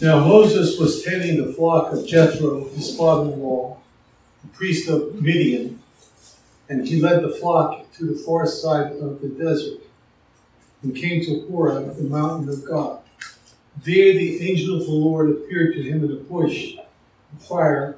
[0.00, 3.78] Now Moses was tending the flock of Jethro, his father-in-law,
[4.42, 5.82] the priest of Midian,
[6.68, 9.80] and he led the flock to the far side of the desert
[10.84, 13.00] and came to Horeb, the mountain of God.
[13.84, 16.76] There the angel of the Lord appeared to him in a bush
[17.32, 17.96] of fire.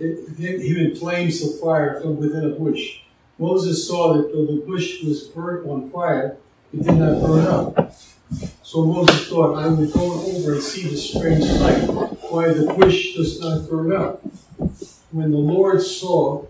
[0.00, 3.02] In flames of fire from within a bush.
[3.38, 6.36] Moses saw that though the bush was burnt on fire,
[6.72, 7.94] it did not burn up.
[8.68, 11.88] So Moses thought, I will go over and see the strange sight,
[12.30, 14.20] why the bush does not burn up.
[15.10, 16.44] When the Lord saw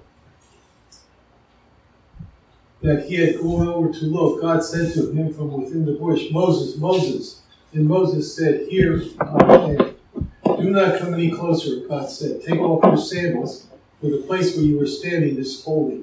[2.82, 6.24] that he had gone over to look, God said to him from within the bush,
[6.32, 7.42] Moses, Moses.
[7.72, 9.96] And Moses said, Here I am.
[10.44, 12.42] Do not come any closer, God said.
[12.42, 13.68] Take off your sandals,
[14.00, 16.02] for the place where you are standing is holy.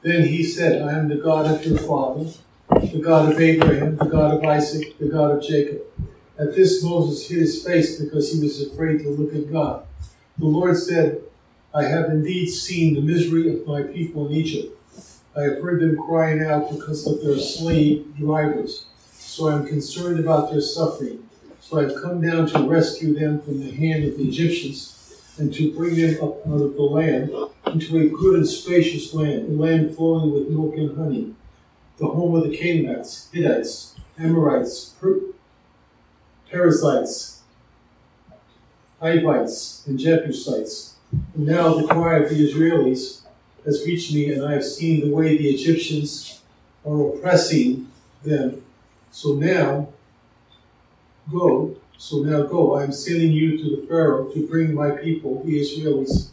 [0.00, 2.30] Then he said, I am the God of your father,
[2.70, 5.82] the God of Abraham, the God of Isaac, the God of Jacob.
[6.38, 9.86] At this Moses hid his face because he was afraid to look at God.
[10.38, 11.22] The Lord said,
[11.74, 14.78] I have indeed seen the misery of my people in Egypt
[15.38, 18.86] I have heard them crying out because of their slave drivers.
[19.12, 21.28] So I'm concerned about their suffering.
[21.60, 24.96] So I've come down to rescue them from the hand of the Egyptians
[25.38, 27.30] and to bring them up out of the land
[27.66, 31.34] into a good and spacious land, a land flowing with milk and honey,
[31.98, 35.20] the home of the Canaanites, Hittites, Amorites, per-
[36.50, 37.42] Perizzites,
[39.00, 40.96] Hivites, and Jebusites.
[41.34, 43.22] And now the cry of the Israelis
[43.64, 46.40] has reached me, and I have seen the way the Egyptians
[46.86, 47.88] are oppressing
[48.24, 48.62] them.
[49.10, 49.88] So now,
[51.30, 51.76] go.
[51.96, 52.74] So now go.
[52.74, 56.28] I am sending you to the Pharaoh to bring my people, the Israelis,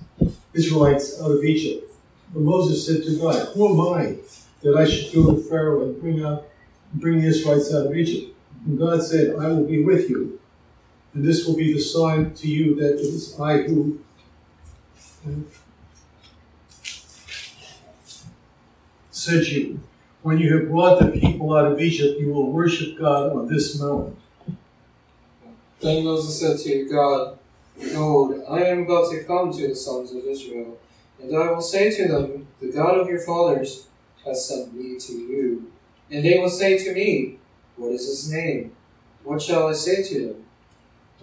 [0.53, 1.91] Israelites, out of Egypt.
[2.33, 4.17] But Moses said to God, Who am I
[4.65, 6.47] that I should go to Pharaoh and bring out,
[6.95, 8.35] bring the Israelites out of Egypt?
[8.65, 10.39] And God said, I will be with you,
[11.13, 13.99] and this will be the sign to you that it is I who
[19.11, 19.79] said you,
[20.23, 23.79] when you have brought the people out of Egypt, you will worship God on this
[23.79, 24.17] mountain.
[25.79, 27.37] Then Moses said to God,
[27.79, 30.79] Behold, I am about to come to the sons of Israel,
[31.21, 33.87] and I will say to them, The God of your fathers
[34.25, 35.71] has sent me to you.
[36.11, 37.39] And they will say to me,
[37.77, 38.75] What is his name?
[39.23, 40.45] What shall I say to them?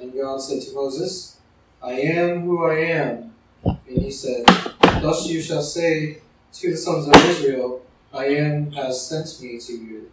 [0.00, 1.38] And God said to Moses,
[1.82, 3.34] I am who I am.
[3.64, 4.44] And he said,
[4.80, 6.18] Thus you shall say
[6.54, 7.82] to the sons of Israel,
[8.12, 10.10] I am has sent me to you.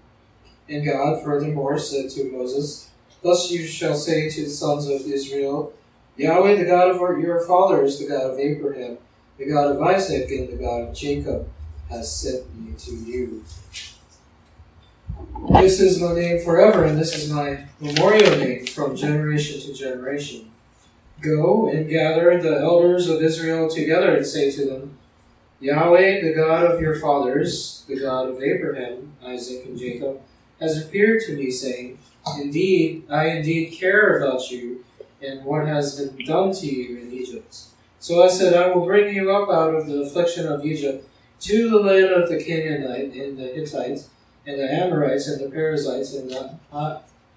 [0.67, 2.89] And God furthermore said to Moses,
[3.23, 5.73] Thus you shall say to the sons of Israel,
[6.16, 8.97] Yahweh, the God of your fathers, the God of Abraham,
[9.38, 11.50] the God of Isaac, and the God of Jacob,
[11.89, 13.44] has sent me to you.
[15.61, 20.51] This is my name forever, and this is my memorial name from generation to generation.
[21.22, 24.97] Go and gather the elders of Israel together and say to them,
[25.59, 30.21] Yahweh, the God of your fathers, the God of Abraham, Isaac, and Jacob,
[30.61, 31.97] has appeared to me, saying,
[32.39, 34.85] Indeed, I indeed care about you
[35.21, 37.63] and what has been done to you in Egypt.
[38.00, 41.08] So I said, I will bring you up out of the affliction of Egypt
[41.41, 44.09] to the land of the Canaanite and the Hittites
[44.45, 46.57] and the Amorites and the Perizzites and the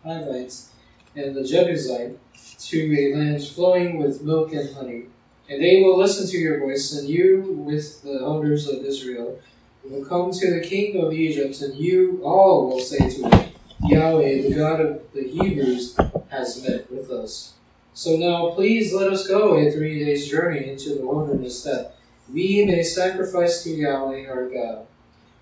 [0.05, 0.71] Hivites
[1.15, 2.19] and the Jebusite
[2.59, 5.05] to a land flowing with milk and honey
[5.53, 9.39] and they will listen to your voice, and you, with the elders of Israel,
[9.85, 13.53] will come to the king of Egypt, and you all will say to him,
[13.85, 15.95] Yahweh, the God of the Hebrews,
[16.31, 17.53] has met with us.
[17.93, 21.97] So now please let us go a three days' journey into the wilderness, that
[22.33, 24.87] we may sacrifice to Yahweh our God.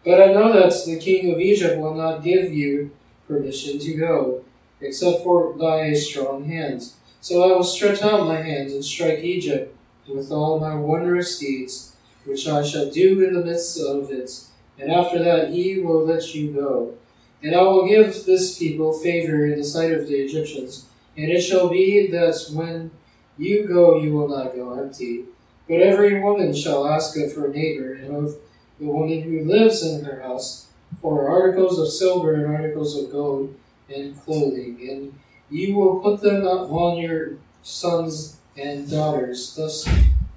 [0.04, 2.90] But I know that the king of Egypt will not give you
[3.28, 4.44] permission to go,
[4.80, 6.90] except for by a strong hand.
[7.20, 9.76] So I will stretch out my hands and strike Egypt
[10.08, 14.44] with all my wondrous deeds, which I shall do in the midst of it.
[14.78, 16.94] And after that he will let you go.
[17.42, 20.86] And I will give this people favor in the sight of the Egyptians.
[21.16, 22.90] And it shall be that when
[23.38, 25.24] you go, you will not go empty.
[25.70, 28.34] But every woman shall ask of her neighbor and of
[28.80, 30.66] the woman who lives in her house
[31.00, 33.54] for articles of silver and articles of gold
[33.88, 34.78] and clothing.
[34.90, 35.16] And
[35.48, 39.54] you will put them on your sons and daughters.
[39.54, 39.88] Thus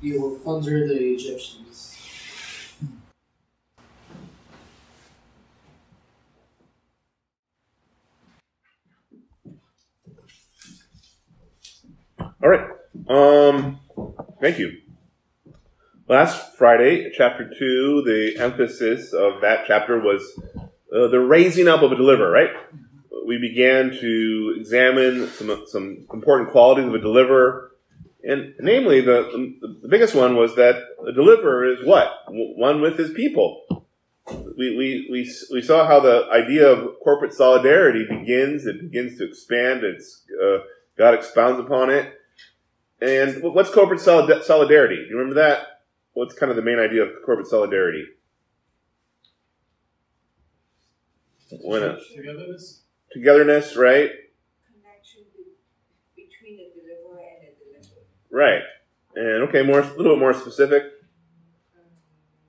[0.03, 1.97] you will plunder the Egyptians.
[12.21, 12.69] All right.
[13.09, 13.79] Um,
[14.39, 14.82] thank you.
[16.07, 20.21] Last Friday, chapter 2, the emphasis of that chapter was
[20.93, 22.51] uh, the raising up of a deliverer, right?
[23.25, 27.71] we began to examine some, some important qualities of a deliverer.
[28.23, 32.09] And namely, the, the biggest one was that a deliverer is what?
[32.27, 33.85] One with his people.
[34.57, 39.27] We, we, we, we saw how the idea of corporate solidarity begins, it begins to
[39.27, 40.59] expand, it's, uh,
[40.97, 42.13] God expounds upon it.
[43.01, 44.95] And what's corporate solidarity?
[44.95, 45.72] Do you remember that?
[46.13, 48.05] What's kind of the main idea of corporate solidarity?
[51.61, 52.81] When a, togetherness.
[53.11, 54.09] Togetherness, right?
[54.65, 55.21] Connection
[56.15, 58.05] between the deliverer and the delivered.
[58.31, 58.61] Right.
[59.15, 60.83] And okay, more a little bit more specific.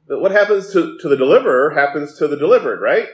[0.07, 3.09] What happens to, to the deliverer happens to the delivered, right?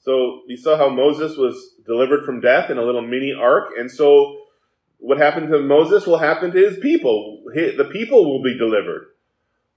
[0.00, 3.90] So you saw how Moses was delivered from death in a little mini ark, and
[3.90, 4.38] so
[4.98, 7.42] what happened to Moses will happen to his people.
[7.52, 9.08] The people will be delivered.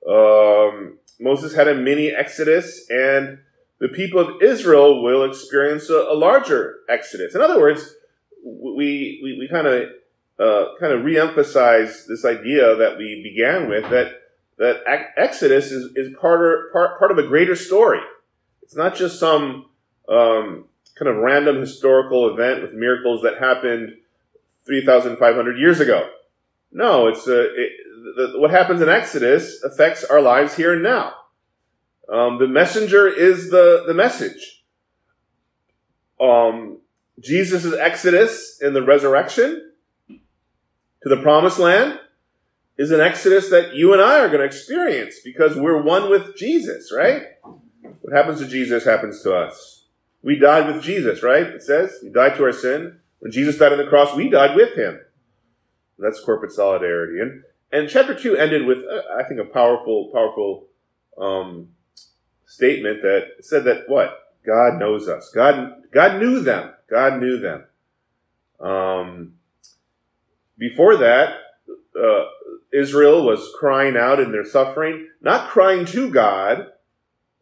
[0.08, 3.40] Um, Moses had a mini exodus, and
[3.80, 7.36] the people of Israel will experience a, a larger exodus.
[7.36, 7.96] In other words,
[8.44, 9.90] we we, we kind of
[10.40, 14.22] uh, kind of reemphasize this idea that we began with that
[14.58, 14.84] that
[15.16, 18.02] Exodus is, is part, of, part part of a greater story.
[18.62, 19.66] It's not just some
[20.10, 20.66] um,
[20.96, 23.96] kind of random historical event with miracles that happened
[24.66, 26.10] three thousand five hundred years ago.
[26.72, 27.72] No, it's a, it,
[28.16, 31.14] the, what happens in Exodus affects our lives here and now.
[32.12, 34.64] Um, the messenger is the, the message.
[36.20, 36.80] Um,
[37.20, 39.72] Jesus' exodus in the resurrection
[40.08, 42.00] to the promised land
[42.78, 46.36] is an exodus that you and I are going to experience because we're one with
[46.38, 47.24] Jesus, right?
[48.02, 49.86] What happens to Jesus happens to us.
[50.24, 51.46] We died with Jesus, right?
[51.46, 53.00] It says we died to our sin.
[53.20, 55.00] When Jesus died on the cross, we died with him.
[55.98, 57.20] That's corporate solidarity.
[57.20, 60.68] And and chapter two ended with, uh, I think, a powerful, powerful
[61.18, 61.70] um,
[62.46, 64.18] statement that said that what?
[64.46, 65.32] God knows us.
[65.34, 66.74] God, God knew them.
[66.90, 67.66] God knew them.
[68.60, 69.34] Um,
[70.58, 71.36] before that,
[71.96, 72.26] uh,
[72.74, 76.68] Israel was crying out in their suffering, not crying to God.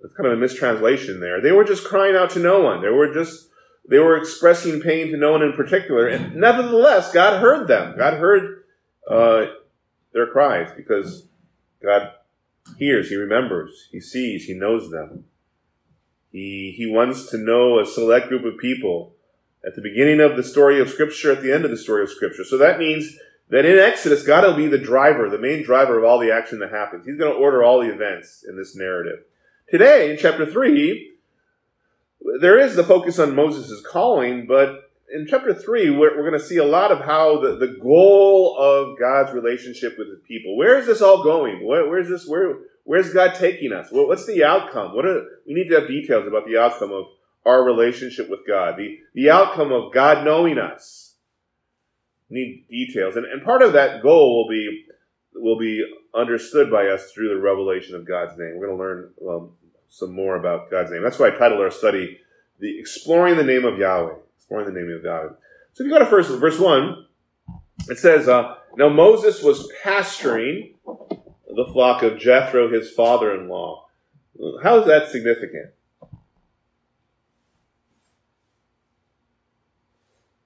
[0.01, 1.41] That's kind of a mistranslation there.
[1.41, 2.81] They were just crying out to no one.
[2.81, 3.49] They were just,
[3.89, 6.07] they were expressing pain to no one in particular.
[6.07, 7.97] And nevertheless, God heard them.
[7.97, 8.63] God heard
[9.09, 9.45] uh,
[10.17, 11.27] their cries because
[11.81, 12.11] God
[12.77, 15.25] hears, he remembers, he sees, he knows them.
[16.31, 19.13] He, he wants to know a select group of people
[19.65, 22.09] at the beginning of the story of Scripture, at the end of the story of
[22.09, 22.43] Scripture.
[22.43, 23.17] So that means
[23.49, 26.59] that in Exodus, God will be the driver, the main driver of all the action
[26.59, 27.05] that happens.
[27.05, 29.19] He's going to order all the events in this narrative.
[29.69, 31.13] Today, in chapter 3,
[32.41, 36.45] there is the focus on Moses' calling, but in chapter three, we're, we're going to
[36.45, 40.57] see a lot of how the, the goal of God's relationship with people.
[40.57, 41.65] Where is this all going?
[41.65, 42.27] Where, where's this?
[42.27, 43.91] Where, where's God taking us?
[43.91, 44.95] What, what's the outcome?
[44.95, 47.05] What are, we need to have details about the outcome of
[47.45, 48.75] our relationship with God.
[48.77, 51.15] The, the outcome of God knowing us.
[52.29, 53.15] We need details.
[53.15, 54.85] And, and part of that goal will be,
[55.33, 58.57] will be understood by us through the revelation of God's name.
[58.57, 59.51] We're going to learn um,
[59.87, 61.03] some more about God's name.
[61.03, 62.19] That's why I titled our study,
[62.59, 64.15] the Exploring the Name of Yahweh
[64.49, 65.35] in the name of God.
[65.73, 67.05] So if you go to first verse one,
[67.89, 73.87] it says, uh, "Now Moses was pasturing the flock of Jethro, his father-in-law."
[74.63, 75.71] How is that significant?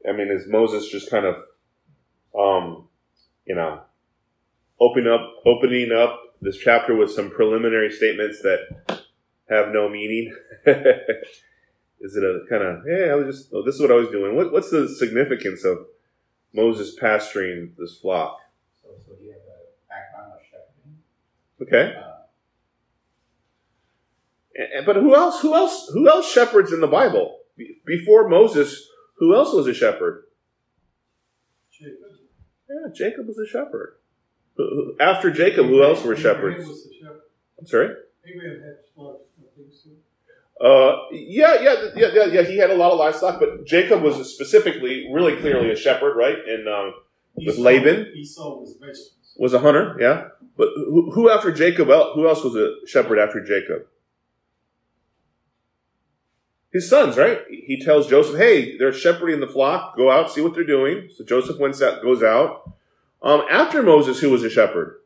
[0.08, 1.36] I mean, is Moses just kind of,
[2.38, 2.88] um,
[3.46, 3.82] you know,
[4.80, 9.04] opening up, opening up this chapter with some preliminary statements that
[9.50, 10.36] have no meaning?
[12.02, 14.10] Is it a kind of, hey, I was just, oh, this is what I was
[14.10, 14.36] doing.
[14.36, 15.86] What, what's the significance of
[16.52, 18.40] Moses pasturing this flock?
[18.82, 20.98] So, so he had a background of shepherding.
[21.62, 21.96] Okay.
[21.96, 22.26] Uh,
[24.78, 25.42] and, but who else?
[25.42, 25.90] Who else?
[25.94, 27.38] Who else shepherds in the Bible?
[27.86, 30.24] Before Moses, who else was a shepherd?
[31.72, 31.98] Jacob.
[32.68, 33.98] Yeah, Jacob was a shepherd.
[35.00, 36.66] After Jacob, who else were shepherds?
[37.60, 37.96] I'm sorry.
[38.26, 39.26] Abraham had flocks.
[40.62, 42.42] Uh, yeah, yeah, yeah, yeah, yeah.
[42.44, 46.38] He had a lot of livestock, but Jacob was specifically, really clearly a shepherd, right?
[46.48, 46.94] And um,
[47.36, 49.36] with Esau, Laban, Esau was vegetables.
[49.38, 50.28] Was a hunter, yeah.
[50.58, 51.88] But who, who after Jacob?
[51.88, 53.88] Who else was a shepherd after Jacob?
[56.72, 57.42] His sons, right?
[57.50, 59.98] He tells Joseph, "Hey, they're shepherding the flock.
[59.98, 62.72] Go out, see what they're doing." So Joseph went out, goes out.
[63.24, 65.01] Um, after Moses, who was a shepherd?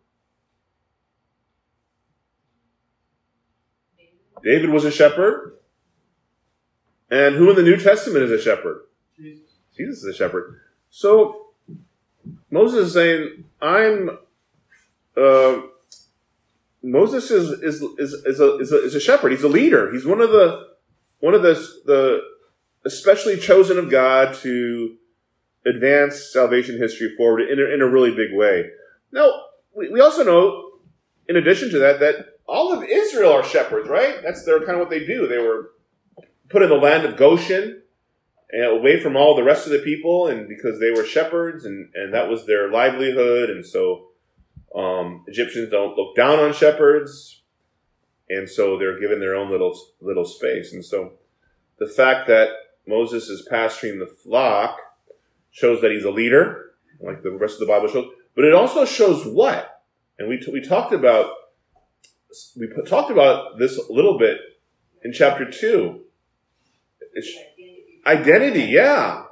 [4.46, 5.58] David was a shepherd.
[7.10, 8.84] And who in the New Testament is a shepherd?
[9.18, 9.50] Jesus.
[9.76, 10.62] Jesus is a shepherd.
[10.90, 11.48] So
[12.50, 14.18] Moses is saying, I'm
[15.18, 15.62] uh,
[16.82, 19.32] Moses is is, is, is, a, is, a, is a shepherd.
[19.32, 19.92] He's a leader.
[19.92, 20.70] He's one of the
[21.20, 21.54] one of the
[21.86, 22.22] the
[22.86, 24.96] especially chosen of God to
[25.66, 28.70] advance salvation history forward in a, in a really big way.
[29.12, 29.32] Now,
[29.76, 30.72] we, we also know,
[31.28, 34.22] in addition to that, that all of Israel are shepherds, right?
[34.24, 35.28] That's their kind of what they do.
[35.28, 35.72] They were
[36.50, 37.82] put in the land of Goshen,
[38.54, 42.14] away from all the rest of the people, and because they were shepherds, and, and
[42.14, 44.08] that was their livelihood, and so
[44.76, 47.42] um, Egyptians don't look down on shepherds,
[48.30, 51.14] and so they're given their own little little space, and so
[51.80, 52.50] the fact that
[52.88, 54.78] Moses is pasturing the flock
[55.52, 56.72] shows that he's a leader,
[57.02, 59.82] like the rest of the Bible shows, but it also shows what,
[60.20, 61.32] and we t- we talked about
[62.58, 64.38] we talked about this a little bit
[65.04, 66.02] in chapter two.
[67.14, 67.32] It's
[68.06, 69.24] identity, yeah.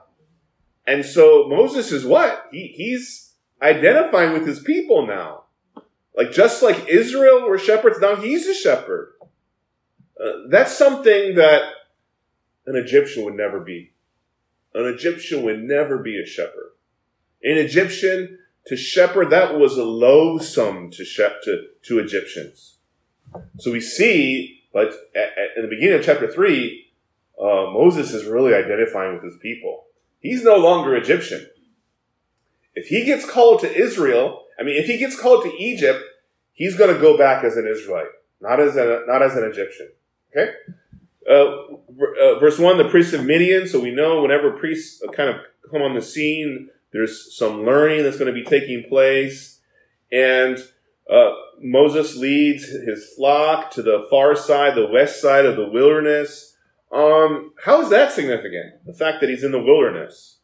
[0.86, 2.48] And so Moses is what?
[2.52, 5.44] He, he's identifying with his people now.
[6.16, 9.14] Like just like Israel were shepherds, now he's a shepherd.
[10.24, 11.64] Uh, that's something that
[12.66, 13.94] an Egyptian would never be.
[14.74, 16.72] An Egyptian would never be a shepherd.
[17.44, 22.73] An Egyptian to shepherd that was a loathsome to shep- to, to Egyptians.
[23.60, 26.88] So we see, like at, at, in the beginning of chapter three,
[27.40, 29.86] uh, Moses is really identifying with his people.
[30.20, 31.48] He's no longer Egyptian.
[32.76, 36.02] If he gets called to Israel, I mean, if he gets called to Egypt,
[36.54, 38.08] he's going to go back as an Israelite,
[38.42, 39.90] not as a, not as an Egyptian.
[40.36, 40.52] Okay.
[41.30, 41.76] Uh,
[42.22, 43.68] uh, verse one, the priests of Midian.
[43.68, 45.38] So we know whenever priests kind of
[45.70, 49.60] come on the scene, there's some learning that's going to be taking place,
[50.12, 50.58] and
[51.10, 51.32] uh,
[51.62, 56.54] Moses leads his flock to the far side, the west side of the wilderness
[56.94, 58.86] um, how is that significant?
[58.86, 60.38] The fact that he's in the wilderness.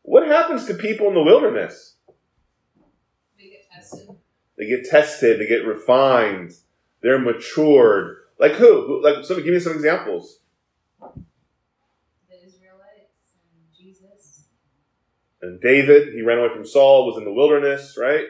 [0.00, 1.96] What happens to people in the wilderness?
[3.36, 4.08] They get tested.
[4.56, 5.40] They get tested.
[5.40, 6.54] They get refined.
[7.02, 8.16] They're matured.
[8.38, 9.02] Like who?
[9.04, 10.38] like, somebody give me some examples.
[11.00, 14.44] The Israelites and Jesus.
[15.42, 18.26] And David, he ran away from Saul, was in the wilderness, right?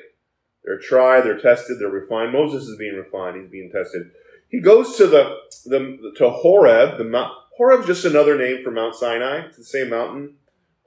[0.64, 2.32] They're tried, they're tested, they're refined.
[2.32, 4.10] Moses is being refined, he's being tested.
[4.48, 6.98] He goes to the, the to Horeb.
[6.98, 9.46] The Mount Horeb just another name for Mount Sinai.
[9.46, 10.34] It's the same mountain.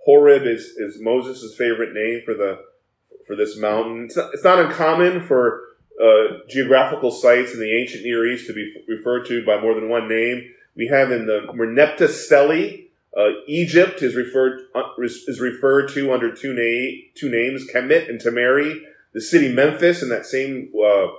[0.06, 2.60] Horeb is is Moses' favorite name for the
[3.28, 4.06] for this mountain.
[4.06, 5.62] It's not, it's not uncommon for
[6.02, 9.90] uh, geographical sites in the ancient Near East to be referred to by more than
[9.90, 10.44] one name.
[10.76, 12.85] We have in the Merneptah Stele,
[13.18, 18.20] uh, Egypt is referred uh, is referred to under two, na- two names, Kemet and
[18.20, 18.82] Tamari.
[19.14, 21.12] The city Memphis in that same uh, uh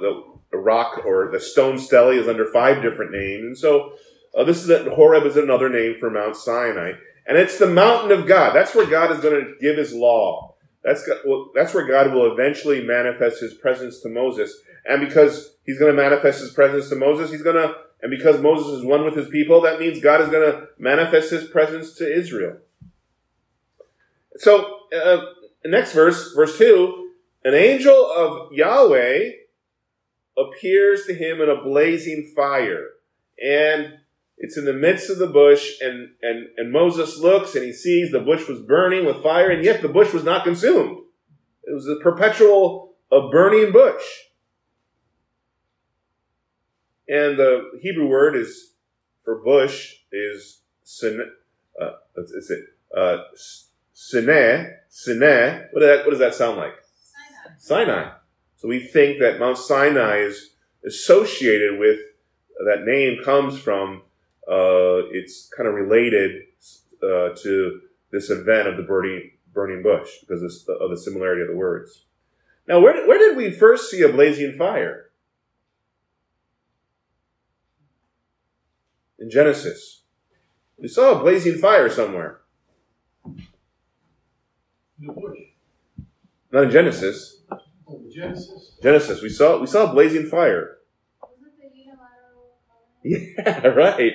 [0.00, 3.42] the the rock or the stone stele is under five different names.
[3.42, 3.94] And so
[4.38, 6.92] uh, this is a, Horeb is another name for Mount Sinai,
[7.26, 8.54] and it's the mountain of God.
[8.54, 10.54] That's where God is going to give His law.
[10.82, 14.54] That's well, that's where God will eventually manifest His presence to Moses.
[14.86, 18.38] And because He's going to manifest His presence to Moses, He's going to and because
[18.38, 21.94] Moses is one with His people, that means God is going to manifest His presence
[21.94, 22.58] to Israel.
[24.36, 25.22] So uh,
[25.64, 27.12] next verse, verse two,
[27.44, 29.30] an angel of Yahweh
[30.36, 32.88] appears to him in a blazing fire.
[33.42, 33.94] And
[34.36, 38.10] it's in the midst of the bush, and, and, and Moses looks and he sees
[38.10, 40.98] the bush was burning with fire, and yet the bush was not consumed.
[41.62, 44.02] It was a perpetual, a burning bush.
[47.08, 48.72] And the Hebrew word is
[49.24, 51.30] for bush is sin,
[51.80, 52.64] uh, is it,
[52.96, 53.18] uh,
[53.94, 55.66] sineh, sineh.
[55.72, 56.74] What, that, what does that sound like?
[57.58, 57.84] Sinai.
[57.84, 58.10] Sinai.
[58.56, 60.50] So we think that Mount Sinai is
[60.86, 61.98] associated with
[62.64, 64.02] that name comes from
[64.48, 66.42] uh, it's kind of related
[67.02, 67.80] uh, to
[68.10, 72.04] this event of the burning burning bush because of the similarity of the words.
[72.68, 75.03] Now, where where did we first see a blazing fire?
[79.24, 80.02] In Genesis.
[80.76, 82.40] We saw a blazing fire somewhere.
[85.00, 85.08] In.
[86.52, 87.40] Not in Genesis.
[87.88, 88.76] Oh, Genesis.
[88.82, 89.22] Genesis.
[89.22, 90.76] We saw we saw a blazing fire.
[91.22, 92.52] Wasn't the unilateral
[93.02, 93.34] covenant?
[93.38, 94.12] Yeah, right.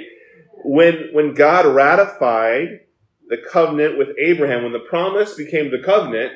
[0.63, 2.81] When when God ratified
[3.29, 6.33] the covenant with Abraham, when the promise became the covenant,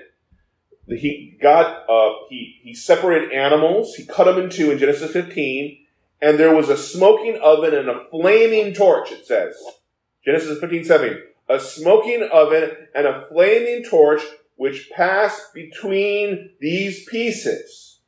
[0.88, 3.94] he God uh, he he separated animals.
[3.94, 5.83] He cut them in two in Genesis 15,
[6.24, 9.12] and there was a smoking oven and a flaming torch.
[9.12, 9.62] It says
[10.24, 11.22] Genesis 15, 7.
[11.50, 14.22] A smoking oven and a flaming torch
[14.56, 18.00] which passed between these pieces.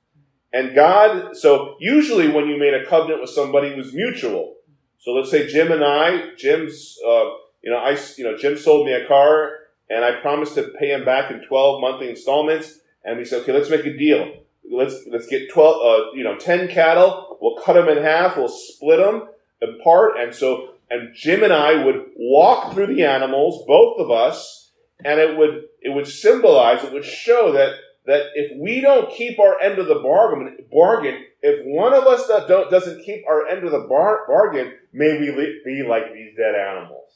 [0.54, 4.56] And God, so usually when you made a covenant with somebody, it was mutual.
[5.00, 7.26] So let's say Jim and I, Jim's, uh,
[7.62, 9.52] you know, I, you know, Jim sold me a car
[9.90, 12.80] and I promised to pay him back in 12 monthly installments.
[13.04, 14.38] And we said, okay, let's make a deal.
[14.72, 17.25] Let's, let's get 12, uh, you know, 10 cattle.
[17.42, 18.38] We'll cut them in half.
[18.38, 19.30] We'll split them.
[19.62, 24.72] apart, and so and Jim and I would walk through the animals, both of us,
[25.04, 27.76] and it would it would symbolize, it would show that
[28.06, 32.28] that if we don't keep our end of the bargain, bargain, if one of us
[32.28, 35.32] that don't doesn't keep our end of the bar, bargain, may we
[35.66, 37.10] be like these dead animals,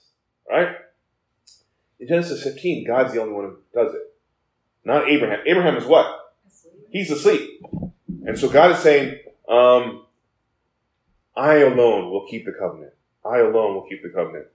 [0.50, 0.76] right?
[2.00, 4.14] In Genesis 15, God's the only one who does it,
[4.84, 5.40] not Abraham.
[5.46, 6.16] Abraham is what?
[6.90, 7.62] He's asleep,
[8.26, 10.06] and so God is saying, um,
[11.36, 12.93] "I alone will keep the covenant.
[13.25, 14.48] I alone will keep the covenant."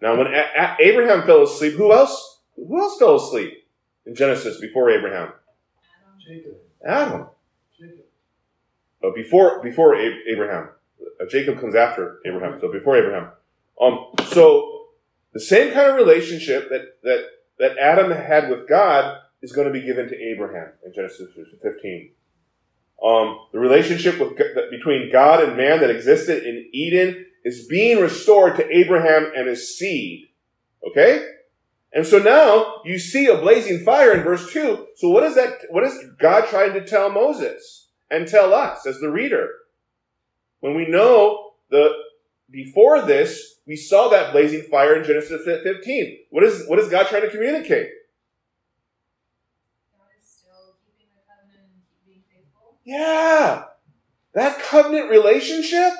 [0.00, 2.40] Now, when a- A- Abraham fell asleep, who else?
[2.56, 3.66] Who else fell asleep
[4.04, 5.32] in Genesis before Abraham?
[5.32, 6.20] Adam.
[6.26, 7.26] Jacob, Adam.
[7.78, 8.04] Jacob.
[9.00, 10.70] But before before A- Abraham,
[11.20, 12.58] Uh, Jacob comes after Abraham.
[12.60, 13.30] So before Abraham,
[13.80, 14.88] um, so
[15.32, 17.24] the same kind of relationship that that
[17.58, 21.32] that Adam had with God is going to be given to Abraham in Genesis
[21.62, 22.10] 15.
[23.02, 24.36] Um, the relationship with,
[24.70, 29.76] between God and man that existed in Eden is being restored to Abraham and his
[29.76, 30.28] seed.
[30.88, 31.26] Okay?
[31.92, 34.86] And so now you see a blazing fire in verse 2.
[34.96, 35.60] So what is that?
[35.70, 39.48] What is God trying to tell Moses and tell us as the reader?
[40.60, 41.90] When we know the
[42.50, 46.18] before this, we saw that blazing fire in Genesis 15.
[46.30, 47.88] What is what is God trying to communicate?
[49.96, 52.75] God is still keeping the covenant and being faithful.
[52.86, 53.64] Yeah.
[54.34, 55.92] That covenant relationship?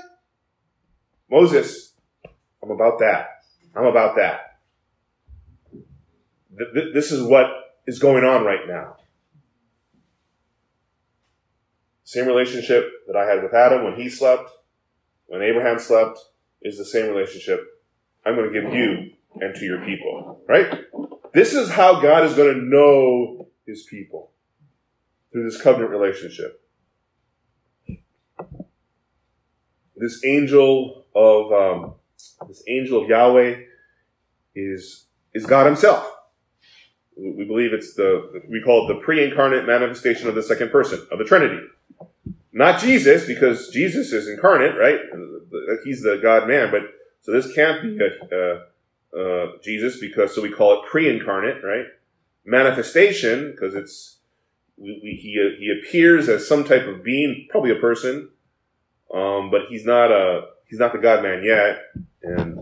[1.29, 1.93] Moses,
[2.63, 3.41] I'm about that.
[3.75, 4.61] I'm about that.
[5.73, 7.49] Th- th- this is what
[7.87, 8.97] is going on right now.
[12.05, 14.49] Same relationship that I had with Adam when he slept,
[15.27, 16.21] when Abraham slept,
[16.63, 17.61] is the same relationship
[18.25, 20.41] I'm going to give you and to your people.
[20.47, 20.85] Right?
[21.35, 24.31] This is how God is going to know his people
[25.33, 26.63] through this covenant relationship.
[29.97, 31.95] This angel of um,
[32.49, 33.61] this angel of Yahweh
[34.55, 36.13] is is God Himself.
[37.17, 41.19] We believe it's the we call it the pre-incarnate manifestation of the second person of
[41.19, 41.61] the Trinity.
[42.53, 44.99] Not Jesus, because Jesus is incarnate, right?
[45.85, 46.83] He's the God Man, but
[47.21, 51.87] so this can't be a, uh, uh, Jesus because so we call it pre-incarnate, right?
[52.45, 54.19] Manifestation because it's
[54.77, 58.31] we, we, he he appears as some type of being, probably a person,
[59.13, 61.79] um, but he's not a he's not the God Man yet,
[62.23, 62.59] and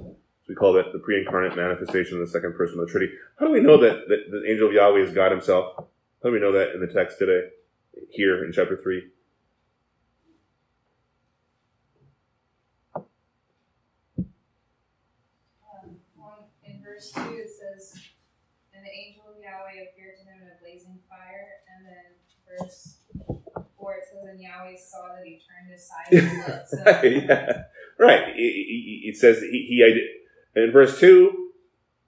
[0.48, 3.14] we call that the pre-incarnate manifestation of the second person of the Trinity.
[3.38, 5.74] How do we know that, that the angel of Yahweh is God Himself?
[5.76, 5.84] How
[6.28, 7.48] do we know that in the text today,
[8.10, 9.04] here in chapter three?
[12.96, 13.04] Um,
[16.64, 18.00] in verse 2, it says,
[18.74, 21.64] And the angel of Yahweh appeared to him in a blazing fire.
[21.68, 22.04] And then
[22.48, 22.93] verse 4, it says,
[24.34, 26.68] And Yahweh saw that he turned aside and looked.
[26.68, 27.62] So yeah.
[27.98, 28.34] Right.
[28.36, 31.50] It, says he, he in verse two,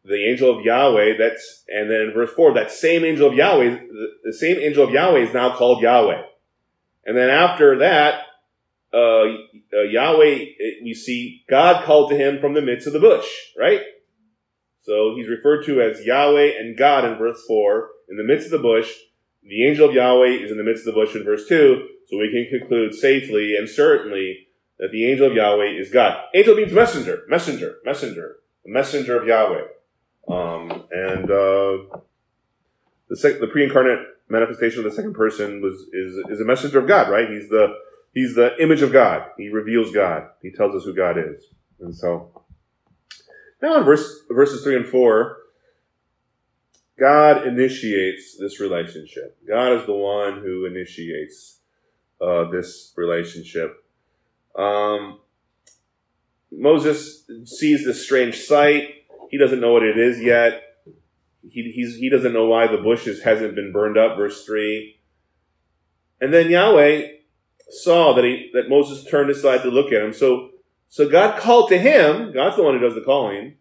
[0.05, 1.17] the angel of Yahweh.
[1.19, 3.79] That's and then in verse four, that same angel of Yahweh,
[4.25, 6.23] the, same angel of Yahweh is now called Yahweh.
[7.05, 8.23] And then after that,
[8.93, 9.27] uh,
[9.73, 10.45] uh, Yahweh,
[10.83, 13.27] we see God called to him from the midst of the bush.
[13.57, 13.83] Right.
[14.83, 17.91] So he's referred to as Yahweh and God in verse four.
[18.09, 18.93] In the midst of the bush,
[19.45, 21.89] the angel of Yahweh is in the midst of the bush in verse two.
[22.07, 24.47] So we can conclude safely and certainly
[24.79, 26.19] that the angel of Yahweh is God.
[26.35, 29.64] Angel means messenger, messenger, messenger, messenger of Yahweh.
[30.29, 31.99] Um, and uh,
[33.09, 36.88] the sec- the pre-incarnate manifestation of the second person was is is a messenger of
[36.88, 37.29] God, right?
[37.31, 37.75] He's the
[38.12, 39.31] he's the image of God.
[39.37, 40.29] He reveals God.
[40.42, 41.45] He tells us who God is.
[41.81, 42.42] And so
[43.62, 45.38] now in verse verses three and four,
[46.99, 49.38] God initiates this relationship.
[49.47, 51.61] God is the one who initiates
[52.20, 53.85] uh, this relationship.
[54.57, 55.20] Um,
[56.50, 58.88] Moses sees this strange sight.
[59.31, 60.62] He doesn't know what it is yet.
[61.48, 64.16] He, he doesn't know why the bushes hasn't been burned up.
[64.16, 64.98] Verse three.
[66.20, 67.09] And then Yahweh
[67.68, 70.12] saw that he that Moses turned aside to look at him.
[70.12, 70.50] So
[70.88, 72.33] so God called to him.
[72.33, 73.57] God's the one who does the calling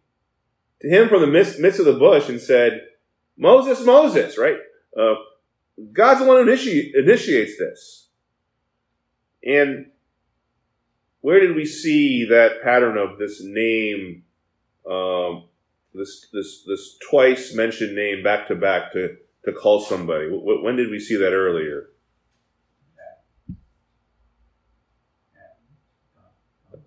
[0.82, 2.82] to him from the midst, midst of the bush and said,
[3.38, 4.58] "Moses, Moses." Right?
[4.98, 5.16] Uh,
[5.92, 8.05] God's the one who initi- initiates this.
[9.46, 9.92] And
[11.22, 14.24] where did we see that pattern of this name,
[14.90, 15.46] um,
[15.94, 20.28] this this this twice mentioned name back to back to to call somebody?
[20.30, 21.90] Wh- when did we see that earlier?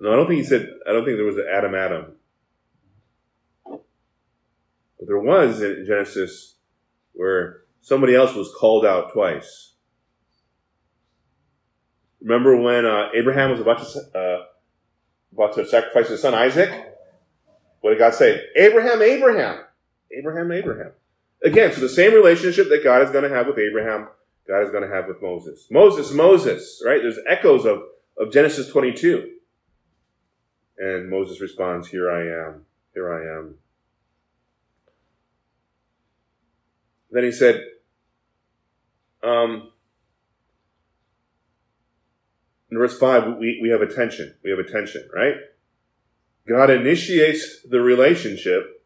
[0.00, 0.74] No, I don't think he said.
[0.86, 2.12] I don't think there was an Adam Adam.
[3.64, 6.56] But there was in Genesis
[7.12, 9.74] where somebody else was called out twice.
[12.20, 14.44] Remember when uh, Abraham was about to uh,
[15.32, 16.70] about to sacrifice his son Isaac,
[17.80, 18.42] what did God say?
[18.56, 19.64] Abraham, Abraham.
[20.10, 20.92] Abraham, Abraham.
[21.44, 24.08] Again, so the same relationship that God is going to have with Abraham,
[24.46, 25.68] God is going to have with Moses.
[25.70, 27.00] Moses, Moses, right?
[27.00, 27.82] There's echoes of,
[28.18, 29.30] of Genesis 22.
[30.78, 33.54] And Moses responds, Here I am, here I am.
[37.10, 37.64] Then he said,
[39.22, 39.70] um,
[42.70, 44.34] in verse 5, we, we have attention.
[44.42, 45.34] We have attention, right?
[46.46, 48.84] God initiates the relationship.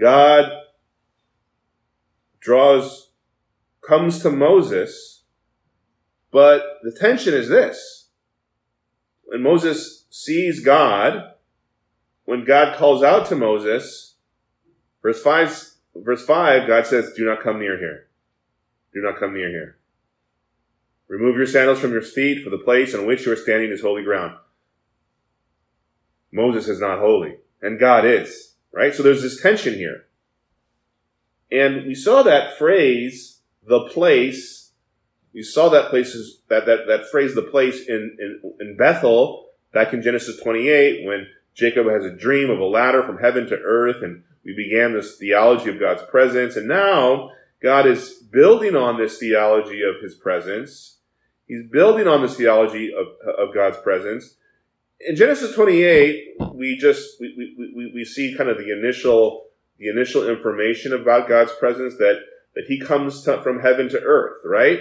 [0.00, 0.50] God
[2.40, 3.10] draws,
[3.86, 5.22] comes to Moses,
[6.30, 8.08] but the tension is this.
[9.24, 11.34] When Moses sees God,
[12.24, 14.16] when God calls out to Moses,
[15.02, 18.08] verse 5, verse 5, God says, Do not come near here.
[18.92, 19.78] Do not come near here.
[21.08, 23.82] Remove your sandals from your feet, for the place on which you are standing is
[23.82, 24.36] holy ground.
[26.32, 28.94] Moses is not holy, and God is, right?
[28.94, 30.06] So there's this tension here.
[31.52, 34.72] And we saw that phrase, the place,
[35.32, 39.92] we saw that places, that, that, that phrase, the place in, in, in Bethel, back
[39.92, 44.02] in Genesis 28, when Jacob has a dream of a ladder from heaven to earth,
[44.02, 47.30] and we began this theology of God's presence, and now
[47.62, 50.93] God is building on this theology of his presence.
[51.46, 54.36] He's building on this theology of, of God's presence.
[55.00, 59.46] In Genesis 28, we just, we, we, we see kind of the initial,
[59.78, 62.20] the initial information about God's presence that,
[62.54, 64.80] that he comes to, from heaven to earth, right?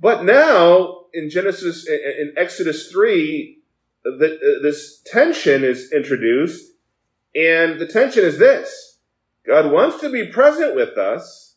[0.00, 3.58] But now, in Genesis, in Exodus 3,
[4.04, 6.72] the, this tension is introduced,
[7.34, 8.98] and the tension is this
[9.46, 11.56] God wants to be present with us,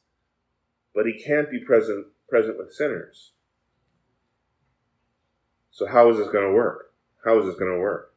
[0.93, 3.31] but he can't be present, present with sinners.
[5.77, 6.91] So how is this going to work?
[7.23, 8.11] How is this going to work?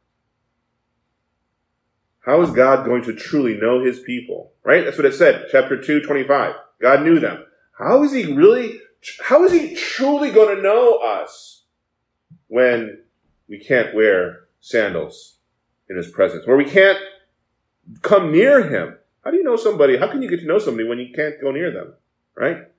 [2.20, 4.52] How is God going to truly know his people?
[4.64, 4.82] Right?
[4.82, 6.54] That's what it said, chapter 2, 25.
[6.80, 7.44] God knew them.
[7.78, 8.80] How is he really,
[9.22, 11.64] how is he truly going to know us
[12.48, 13.02] when
[13.46, 15.36] we can't wear sandals
[15.90, 16.98] in his presence, where we can't
[18.00, 18.96] come near him?
[19.22, 19.98] How do you know somebody?
[19.98, 21.92] How can you get to know somebody when you can't go near them?
[22.34, 22.69] Right?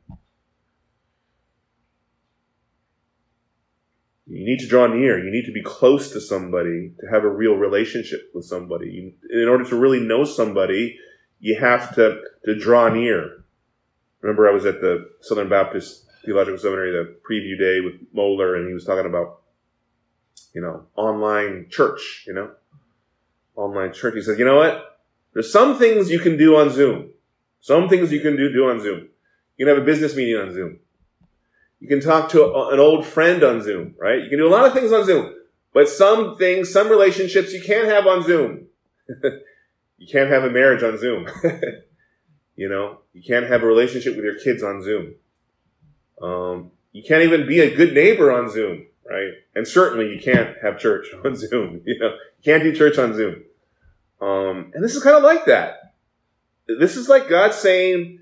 [4.32, 5.22] You need to draw near.
[5.22, 8.90] You need to be close to somebody to have a real relationship with somebody.
[8.90, 10.98] You, in order to really know somebody,
[11.42, 13.44] you have to, to draw near.
[14.22, 18.70] Remember, I was at the Southern Baptist Theological Seminary, the preview day with Mohler, and
[18.70, 19.42] he was talking about,
[20.54, 22.52] you know, online church, you know,
[23.58, 24.14] online church.
[24.14, 25.00] He said, you know what?
[25.34, 27.10] There's some things you can do on Zoom.
[27.60, 29.10] Some things you can do, do on Zoom.
[29.58, 30.80] You can have a business meeting on Zoom.
[31.82, 34.22] You can talk to a, an old friend on Zoom, right?
[34.24, 35.34] You can do a lot of things on Zoom.
[35.74, 38.68] But some things, some relationships you can't have on Zoom.
[39.98, 41.28] you can't have a marriage on Zoom.
[42.56, 45.16] you know, you can't have a relationship with your kids on Zoom.
[46.22, 49.32] Um, you can't even be a good neighbor on Zoom, right?
[49.56, 51.82] And certainly you can't have church on Zoom.
[51.86, 53.44] You know, you can't do church on Zoom.
[54.22, 55.96] Um, and this is kind of like that.
[56.68, 58.20] This is like God saying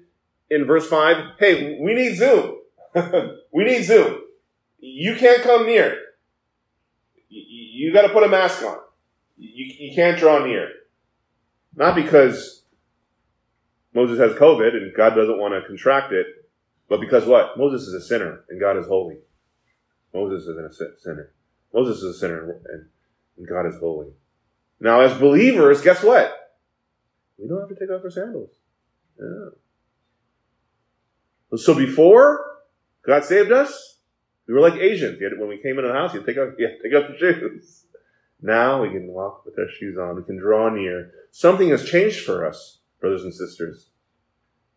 [0.49, 2.58] in verse 5, hey, we need Zoom.
[3.53, 4.21] we need Zoom.
[4.79, 5.97] You can't come near.
[7.29, 8.77] You, you got to put a mask on.
[9.37, 10.69] You, you can't draw near.
[11.75, 12.63] Not because
[13.93, 16.27] Moses has COVID and God doesn't want to contract it,
[16.87, 17.57] but because what?
[17.57, 19.17] Moses is a sinner and God is holy.
[20.13, 21.31] Moses isn't a sinner.
[21.73, 22.85] Moses is a sinner and,
[23.37, 24.07] and God is holy.
[24.79, 26.35] Now, as believers, guess what?
[27.37, 28.49] We don't have to take off our sandals.
[29.19, 29.49] Yeah.
[31.57, 32.48] So before
[33.05, 33.97] God saved us,
[34.47, 35.19] we were like Asians.
[35.37, 37.85] When we came into the house, you take off, yeah, take off the shoes.
[38.41, 40.15] Now we can walk with our shoes on.
[40.15, 41.11] We can draw near.
[41.31, 43.89] Something has changed for us, brothers and sisters.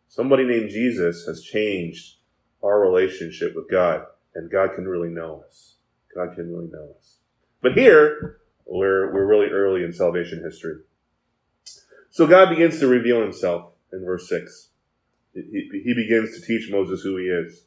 [0.09, 2.17] Somebody named Jesus has changed
[2.63, 4.05] our relationship with God,
[4.35, 5.77] and God can really know us.
[6.15, 7.17] God can really know us.
[7.63, 10.81] But here, we're, we're really early in salvation history.
[12.11, 14.69] So God begins to reveal himself in verse 6.
[15.35, 17.65] He, he begins to teach Moses who he is.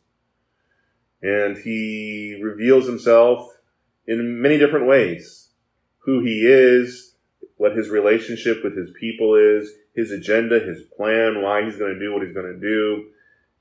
[1.21, 3.57] And he reveals himself
[4.07, 5.49] in many different ways.
[5.99, 7.15] Who he is,
[7.57, 11.99] what his relationship with his people is, his agenda, his plan, why he's going to
[11.99, 13.05] do what he's going to do.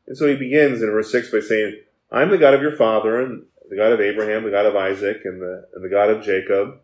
[0.07, 3.21] And so he begins in verse 6 by saying, I'm the God of your father,
[3.21, 6.23] and the God of Abraham, the God of Isaac, and the, and the God of
[6.23, 6.81] Jacob.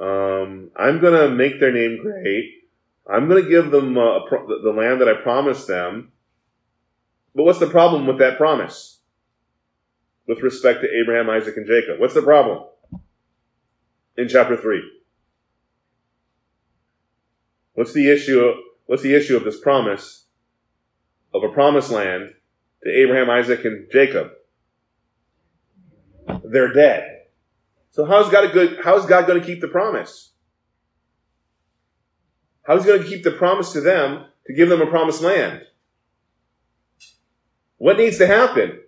[0.00, 2.62] Um, I'm going to make their name great.
[3.06, 6.12] I'm going to give them uh, pro- the land that I promised them.
[7.34, 8.98] But what's the problem with that promise?
[10.26, 11.98] With respect to Abraham, Isaac, and Jacob.
[11.98, 12.64] What's the problem?
[14.16, 14.82] in chapter 3?
[17.74, 18.52] What's the issue?
[18.86, 20.26] What's the issue of this promise
[21.32, 22.30] of a promised land
[22.84, 24.32] to Abraham, Isaac, and Jacob?
[26.44, 27.22] They're dead.
[27.90, 30.32] So how's God a good, how's God going to keep the promise?
[32.62, 35.62] How's he going to keep the promise to them to give them a promised land?
[37.78, 38.78] What needs to happen?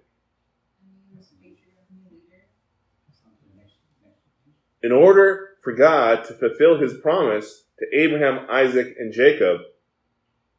[4.83, 9.61] In order for God to fulfill his promise to Abraham, Isaac, and Jacob,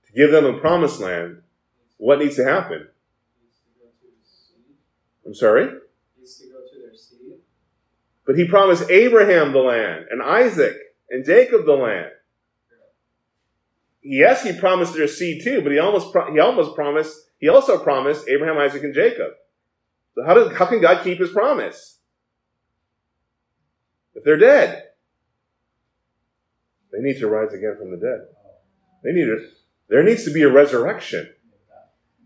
[0.08, 1.44] to give them a promised land,
[1.98, 2.88] what needs to happen?
[5.26, 5.70] I'm sorry?
[8.26, 10.76] But he promised Abraham the land, and Isaac,
[11.10, 12.10] and Jacob the land.
[14.02, 17.78] Yes, he promised their seed too, but he almost pro- he almost promised he also
[17.78, 19.34] promised Abraham, Isaac, and Jacob.
[20.24, 22.00] How does how can God keep his promise?
[24.14, 24.84] If they're dead,
[26.92, 28.28] they need to rise again from the dead.
[29.04, 29.48] They need to,
[29.90, 31.30] there needs to be a resurrection.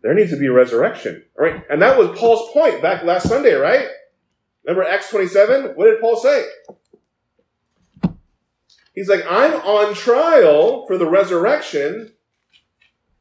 [0.01, 1.25] There needs to be a resurrection.
[1.37, 1.63] All right?
[1.69, 3.87] And that was Paul's point back last Sunday, right?
[4.63, 5.71] Remember Acts 27?
[5.75, 6.45] What did Paul say?
[8.93, 12.13] He's like, I'm on trial for the resurrection,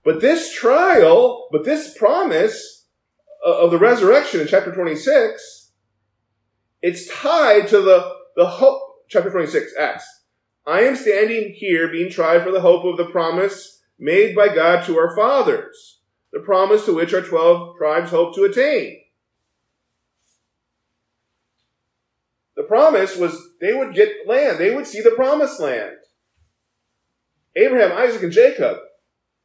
[0.04, 2.78] but this trial, but this promise
[3.46, 5.70] Uh, of the resurrection in chapter 26,
[6.83, 10.22] it's tied to the, the hope, chapter 26, Acts.
[10.66, 14.85] I am standing here being tried for the hope of the promise made by God
[14.87, 16.01] to our fathers,
[16.33, 19.01] the promise to which our 12 tribes hope to attain.
[22.57, 24.59] The promise was they would get land.
[24.59, 25.96] They would see the promised land.
[27.55, 28.79] Abraham, Isaac, and Jacob.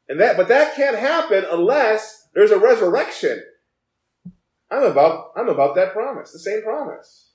[0.09, 3.43] And that, but that can't happen unless there's a resurrection.
[4.73, 7.29] I'm about, I'm about that promise, the same promise.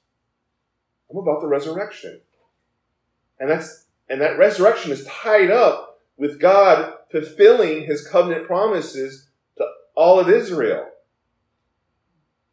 [1.10, 2.20] I'm about the resurrection.
[3.38, 9.66] And that's, and that resurrection is tied up with God fulfilling his covenant promises to
[9.94, 10.86] all of Israel.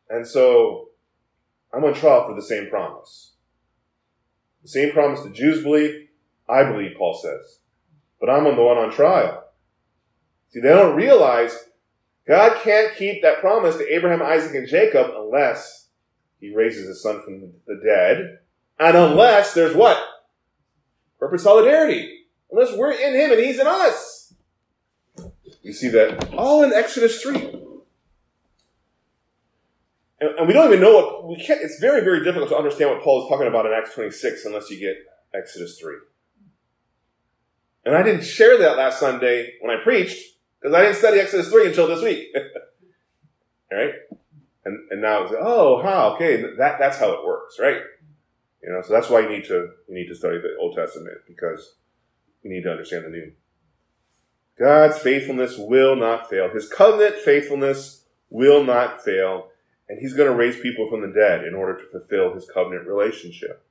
[0.10, 0.89] And so,
[1.74, 3.34] I'm on trial for the same promise.
[4.62, 6.08] The same promise the Jews believe,
[6.48, 7.60] I believe, Paul says.
[8.19, 9.43] But I'm on the one on trial.
[10.50, 11.65] See, they don't realize
[12.28, 15.90] God can't keep that promise to Abraham, Isaac, and Jacob unless
[16.40, 18.40] he raises his son from the dead.
[18.80, 19.98] And unless there's what?
[21.20, 22.26] Perfect solidarity.
[22.52, 24.34] Unless we're in him and he's in us.
[25.62, 27.36] You see that all in Exodus 3.
[30.20, 32.92] And, and we don't even know what, we can't, it's very, very difficult to understand
[32.92, 34.96] what Paul is talking about in Acts 26 unless you get
[35.34, 35.96] Exodus 3.
[37.86, 40.35] And I didn't share that last Sunday when I preached
[40.65, 42.30] because I didn't study Exodus 3 until this week.
[43.71, 43.93] All right?
[44.65, 47.82] And, and now it's, like, oh, how, okay, that, that's how it works, right?
[48.63, 51.17] You know, so that's why you need to, you need to study the Old Testament
[51.28, 51.75] because
[52.41, 53.34] you need to understand the New.
[54.58, 56.49] God's faithfulness will not fail.
[56.49, 59.49] His covenant faithfulness will not fail.
[59.88, 62.88] And he's going to raise people from the dead in order to fulfill his covenant
[62.88, 63.63] relationship.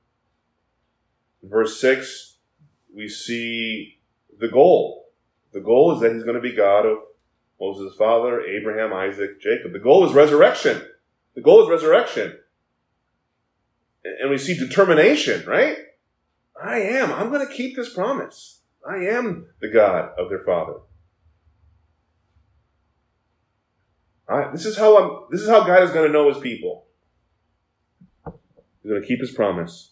[1.43, 2.37] In verse 6,
[2.95, 3.97] we see
[4.39, 5.04] the goal.
[5.55, 6.97] The goal is that he's going to be God of
[7.61, 9.71] Moses' father, Abraham, Isaac, Jacob.
[9.71, 10.83] The goal is resurrection.
[11.33, 12.37] The goal is resurrection.
[14.03, 15.77] And we see determination, right?
[16.61, 17.09] I am.
[17.13, 18.63] I'm going to keep this promise.
[18.85, 20.79] I am the God of their father.
[24.27, 25.27] I, this is how I'm.
[25.31, 26.85] This is how God is going to know His people.
[28.25, 29.91] He's going to keep His promise.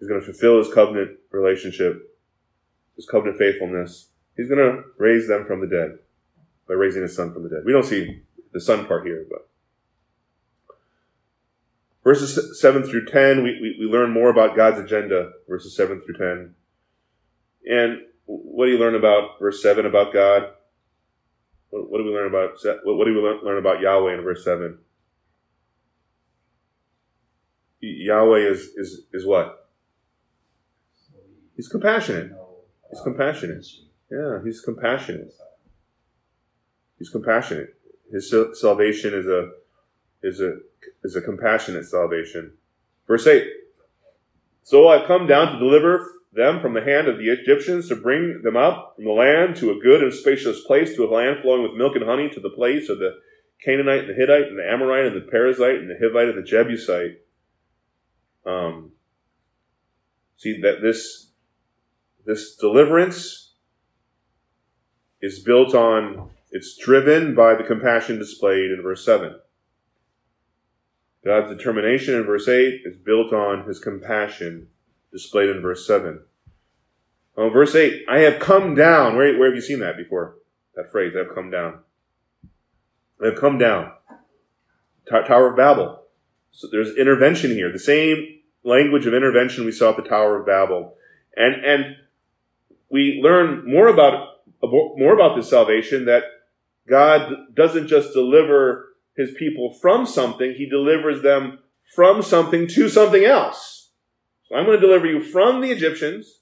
[0.00, 2.17] He's going to fulfill His covenant relationship,
[2.98, 4.08] His covenant faithfulness.
[4.36, 6.00] He's going to raise them from the dead
[6.66, 7.62] by raising His Son from the dead.
[7.64, 9.48] We don't see the Son part here, but
[12.02, 15.30] verses seven through ten, we, we, we learn more about God's agenda.
[15.48, 16.54] Verses seven through ten,
[17.64, 20.50] and what do you learn about verse seven about God?
[21.70, 22.58] What, what do we learn about?
[22.82, 24.78] What do we learn about Yahweh in verse seven?
[27.80, 29.68] Yahweh is is is what?
[31.54, 32.32] He's compassionate.
[32.90, 33.66] He's compassionate.
[34.10, 35.34] Yeah, he's compassionate.
[36.98, 37.74] He's compassionate.
[38.10, 39.50] His salvation is a
[40.22, 40.58] is a
[41.04, 42.52] is a compassionate salvation.
[43.06, 43.46] Verse eight.
[44.62, 48.42] So I've come down to deliver them from the hand of the Egyptians to bring
[48.42, 51.62] them up from the land to a good and spacious place, to a land flowing
[51.62, 53.18] with milk and honey, to the place of the
[53.64, 56.48] Canaanite and the Hittite and the Amorite and the Perizzite and the Hivite and the
[56.48, 57.18] Jebusite.
[58.46, 58.92] Um,
[60.36, 61.27] see that this
[62.28, 63.54] this deliverance
[65.22, 69.34] is built on it's driven by the compassion displayed in verse 7.
[71.24, 74.68] God's determination in verse 8 is built on his compassion
[75.10, 76.20] displayed in verse 7.
[77.38, 79.16] Oh, verse 8, I have come down.
[79.16, 80.36] Where, where have you seen that before?
[80.74, 81.80] That phrase, I have come down.
[83.22, 83.92] I have come down.
[85.08, 86.02] Tower of Babel.
[86.50, 87.72] So there's intervention here.
[87.72, 90.94] The same language of intervention we saw at the Tower of Babel.
[91.34, 91.96] And, and
[92.90, 96.24] we learn more about, more about this salvation that
[96.88, 101.58] God doesn't just deliver his people from something, he delivers them
[101.94, 103.90] from something to something else.
[104.44, 106.40] So I'm going to deliver you from the Egyptians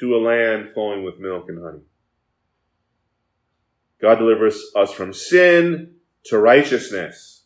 [0.00, 1.82] to a land flowing with milk and honey.
[4.00, 7.44] God delivers us from sin to righteousness.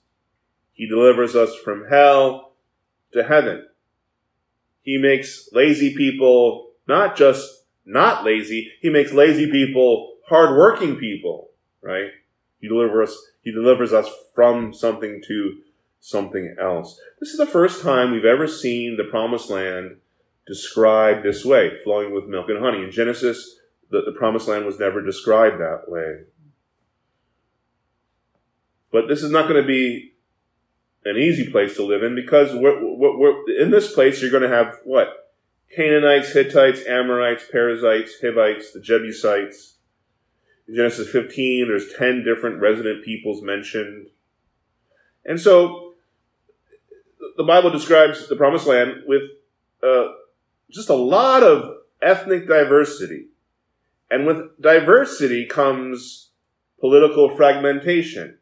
[0.72, 2.54] He delivers us from hell
[3.12, 3.66] to heaven.
[4.82, 12.10] He makes lazy people not just not lazy, he makes lazy people hardworking people, right?
[12.60, 15.58] He delivers us, he delivers us from something to
[16.00, 17.00] something else.
[17.20, 19.96] This is the first time we've ever seen the promised land
[20.46, 22.82] described this way, flowing with milk and honey.
[22.82, 23.56] In Genesis,
[23.90, 26.22] the, the promised land was never described that way.
[28.90, 30.12] But this is not going to be
[31.04, 34.42] an easy place to live in because we're, we're, we're, in this place you're going
[34.42, 35.21] to have what?
[35.74, 39.76] Canaanites, Hittites, Amorites, Perizzites, Hivites, the Jebusites.
[40.68, 44.08] In Genesis 15, there's 10 different resident peoples mentioned.
[45.24, 45.94] And so
[47.36, 49.22] the Bible describes the promised land with
[49.82, 50.08] uh,
[50.70, 53.28] just a lot of ethnic diversity.
[54.10, 56.30] And with diversity comes
[56.80, 58.38] political fragmentation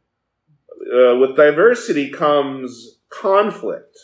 [0.90, 3.96] uh, with diversity comes conflict.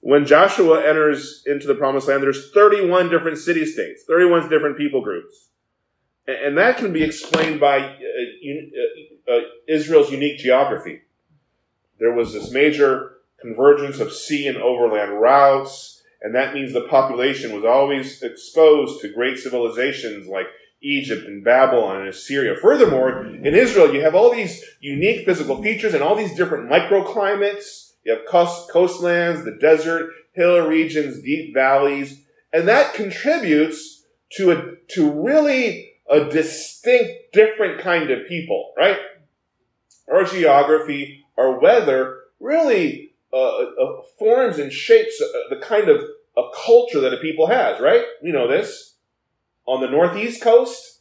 [0.00, 5.02] When Joshua enters into the promised land, there's 31 different city states, 31 different people
[5.02, 5.50] groups.
[6.26, 11.02] And that can be explained by uh, uh, uh, Israel's unique geography.
[11.98, 17.54] There was this major convergence of sea and overland routes, and that means the population
[17.54, 20.46] was always exposed to great civilizations like
[20.82, 22.56] Egypt and Babylon and Assyria.
[22.56, 27.89] Furthermore, in Israel, you have all these unique physical features and all these different microclimates.
[28.04, 34.76] You have coast, coastlands, the desert, hill regions, deep valleys, and that contributes to a,
[34.94, 38.98] to really a distinct, different kind of people, right?
[40.10, 46.00] Our geography, our weather really uh, uh, forms and shapes uh, the kind of
[46.36, 48.04] a culture that a people has, right?
[48.22, 48.90] We know this
[49.66, 51.00] on the northeast coast,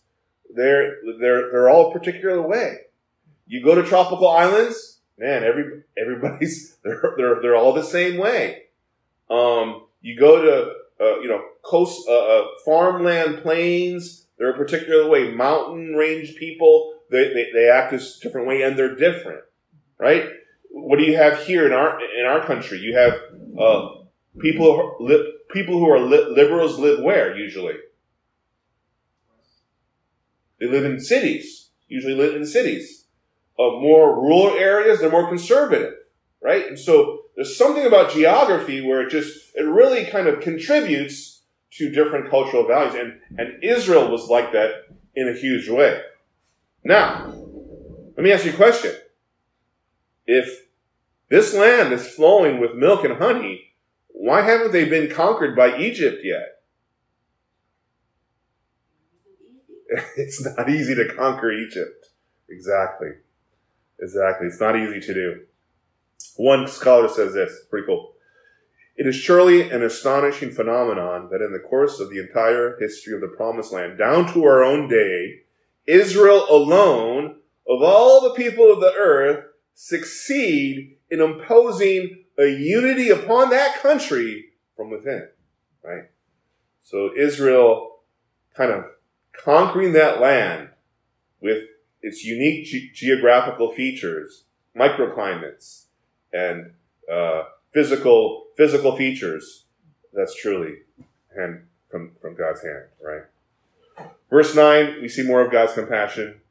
[0.56, 2.78] they're they're they're all a particular way.
[3.48, 8.64] You go to tropical islands, man, every everybody's they're they're they're all the same way.
[9.30, 15.08] Um, you go to uh, you know coast uh, uh, farmland plains, they're a particular
[15.10, 15.32] way.
[15.32, 19.42] Mountain range people, they, they they act a different way, and they're different,
[19.98, 20.30] right?
[20.72, 22.80] What do you have here in our in our country?
[22.80, 23.14] You have
[23.60, 23.90] uh,
[24.40, 27.76] people who li- people who are li- liberals live where usually
[30.60, 32.99] they live in cities, usually live in cities.
[33.60, 35.94] Of more rural areas, they're more conservative,
[36.42, 36.66] right?
[36.66, 41.42] And so there's something about geography where it just, it really kind of contributes
[41.72, 42.96] to different cultural values.
[42.96, 46.02] And, and Israel was like that in a huge way.
[46.84, 47.34] Now,
[48.16, 48.96] let me ask you a question.
[50.26, 50.68] If
[51.30, 53.74] this land is flowing with milk and honey,
[54.08, 56.62] why haven't they been conquered by Egypt yet?
[60.18, 62.08] it's not easy to conquer Egypt.
[62.50, 63.10] Exactly.
[64.02, 64.48] Exactly.
[64.48, 65.42] It's not easy to do.
[66.38, 68.14] One scholar says this, pretty cool.
[68.96, 73.22] It is surely an astonishing phenomenon that in the course of the entire history of
[73.22, 75.42] the Promised Land, down to our own day,
[75.88, 83.50] Israel alone, of all the people of the earth, succeed in imposing a unity upon
[83.50, 85.28] that country from within.
[85.84, 86.04] Right?
[86.82, 88.00] So Israel
[88.56, 88.86] kind of
[89.32, 90.70] conquering that land
[91.42, 91.64] with
[92.02, 94.44] its unique ge- geographical features,
[94.76, 95.86] microclimates,
[96.32, 96.72] and
[97.12, 99.66] uh, physical physical features.
[100.14, 100.80] That's truly
[101.36, 103.24] hand from from God's hand, right?
[104.30, 106.42] Verse nine, we see more of God's compassion,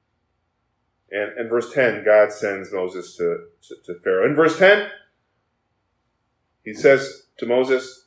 [1.11, 4.27] and and verse ten, God sends Moses to, to, to Pharaoh.
[4.29, 4.89] In verse ten,
[6.65, 8.07] he says to Moses,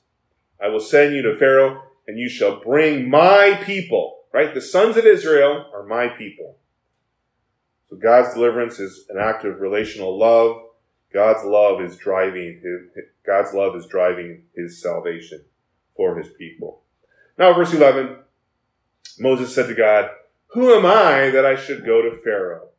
[0.61, 4.53] "I will send you to Pharaoh, and you shall bring my people." Right?
[4.53, 6.57] The sons of Israel are my people.
[7.91, 10.63] So God's deliverance is an act of relational love.
[11.13, 15.43] God's love is driving his, God's love is driving his salvation
[15.97, 16.83] for his people.
[17.37, 18.15] Now, verse 11,
[19.19, 20.09] Moses said to God,
[20.53, 22.69] Who am I that I should go to Pharaoh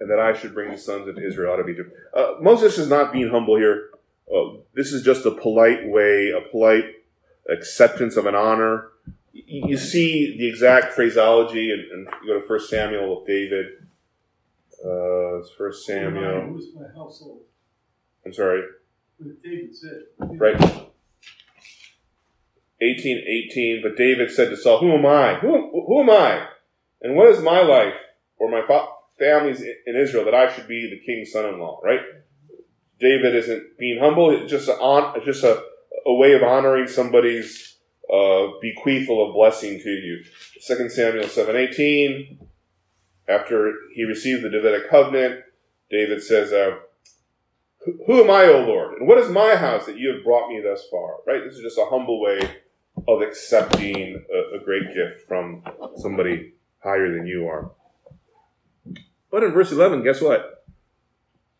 [0.00, 1.94] and that I should bring the sons of Israel out of Egypt.
[2.16, 3.90] Uh, Moses is not being humble here.
[4.34, 6.86] Uh, this is just a polite way, a polite
[7.48, 8.88] acceptance of an honor.
[9.32, 13.66] You, see the exact phraseology, and, and you go to First Samuel with David.
[14.84, 16.42] Uh, it's First Samuel.
[16.42, 17.42] Who is my household?
[18.24, 18.62] I'm sorry,
[19.18, 20.02] What David said.
[20.18, 20.56] right?
[22.82, 23.18] 18,
[23.50, 23.80] 18.
[23.82, 25.34] But David said to Saul, Who am I?
[25.40, 26.46] Who, who am I?
[27.02, 27.94] And what is my life
[28.38, 31.80] or my fa- family's in Israel that I should be the king's son-in-law?
[31.82, 32.00] Right?
[32.98, 34.30] David isn't being humble.
[34.30, 35.62] It's just a, it's just a,
[36.06, 37.76] a way of honoring somebody's
[38.10, 40.22] uh, bequeathal of blessing to you.
[40.66, 42.38] 2 Samuel 7, 18.
[43.30, 45.44] After he received the Davidic covenant,
[45.90, 46.78] David says, uh,
[48.06, 48.98] who am I, O Lord?
[48.98, 51.16] And what is my house that you have brought me thus far?
[51.26, 51.42] Right?
[51.44, 52.40] This is just a humble way
[53.08, 55.62] of accepting a, a great gift from
[55.96, 57.70] somebody higher than you are.
[59.30, 60.64] But in verse 11, guess what?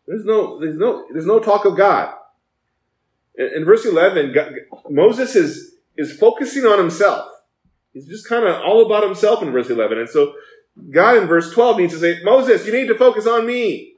[0.07, 2.13] There's no, there's no, there's no talk of God.
[3.35, 4.53] In, in verse 11, God,
[4.89, 7.29] Moses is, is focusing on himself.
[7.93, 9.97] He's just kind of all about himself in verse 11.
[9.97, 10.33] And so
[10.89, 13.95] God in verse 12 needs to say, Moses, you need to focus on me.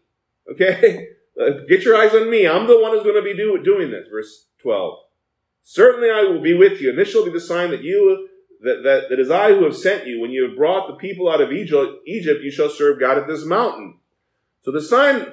[0.51, 1.07] Okay?
[1.36, 2.47] Uh, get your eyes on me.
[2.47, 4.07] I'm the one who's going to be do, doing this.
[4.07, 4.99] Verse 12.
[5.63, 8.30] Certainly I will be with you, and this shall be the sign that you
[8.61, 10.21] that, that, that is I who have sent you.
[10.21, 13.28] When you have brought the people out of Egypt, Egypt, you shall serve God at
[13.28, 13.97] this mountain.
[14.61, 15.26] So the sign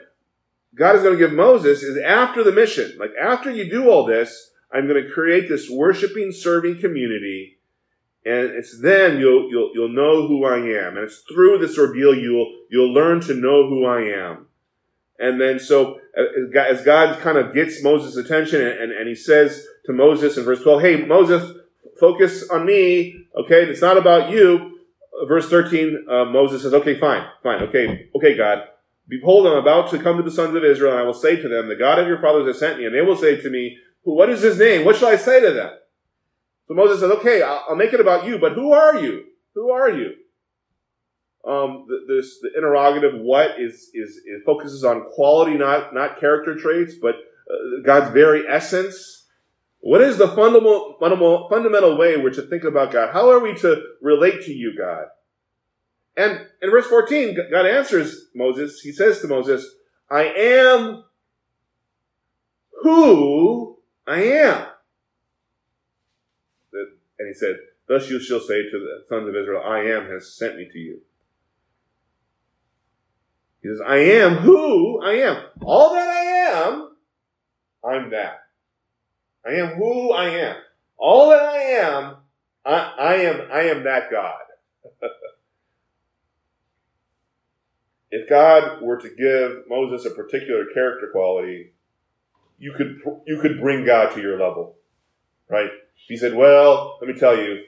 [0.75, 2.97] God is going to give Moses is after the mission.
[2.99, 7.59] Like after you do all this, I'm going to create this worshiping, serving community,
[8.25, 12.15] and it's then you'll you'll you'll know who I am, and it's through this ordeal
[12.15, 14.47] you'll you'll learn to know who I am.
[15.19, 19.67] And then so as God kind of gets Moses' attention, and, and, and he says
[19.87, 21.57] to Moses in verse 12, "Hey Moses,
[21.99, 23.27] focus on me.
[23.37, 24.79] Okay, it's not about you."
[25.29, 28.65] Verse 13, uh, Moses says, "Okay, fine, fine, okay, okay, God."
[29.11, 31.49] Behold, I'm about to come to the sons of Israel, and I will say to
[31.49, 32.87] them, The God of your fathers has sent me.
[32.87, 34.85] And they will say to me, What is his name?
[34.85, 35.73] What shall I say to them?
[36.71, 39.25] So Moses says, Okay, I'll, I'll make it about you, but who are you?
[39.57, 40.15] Who are you?
[41.45, 46.95] Um, this, the interrogative what is, is, it focuses on quality, not, not character traits,
[46.95, 49.27] but uh, God's very essence.
[49.81, 53.13] What is the fundamental, fundamental, fundamental way we're to think about God?
[53.13, 55.07] How are we to relate to you, God?
[56.17, 58.81] And in verse 14, God answers Moses.
[58.81, 59.67] He says to Moses,
[60.09, 61.03] I am
[62.83, 64.67] who I am.
[67.21, 67.57] And he said,
[67.87, 70.79] Thus you shall say to the sons of Israel, I am has sent me to
[70.79, 71.01] you.
[73.63, 75.37] He says, I am who I am.
[75.61, 76.97] All that I am,
[77.85, 78.41] I'm that.
[79.47, 80.57] I am who I am.
[80.97, 82.17] All that I am,
[82.65, 84.41] I, I am, I am that God.
[88.11, 91.73] if God were to give Moses a particular character quality,
[92.59, 94.77] you could you could bring God to your level,
[95.49, 95.71] right?
[96.09, 97.63] He said, "Well, let me tell you,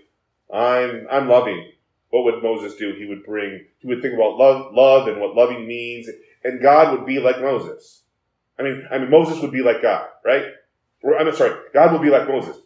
[0.52, 1.70] I'm I'm loving."
[2.10, 2.94] What would Moses do?
[2.94, 6.08] He would bring he would think about love, love, and what loving means,
[6.44, 8.02] and God would be like Moses.
[8.58, 10.44] I mean, I mean Moses would be like God, right?
[11.18, 12.56] I'm sorry, God would be like Moses.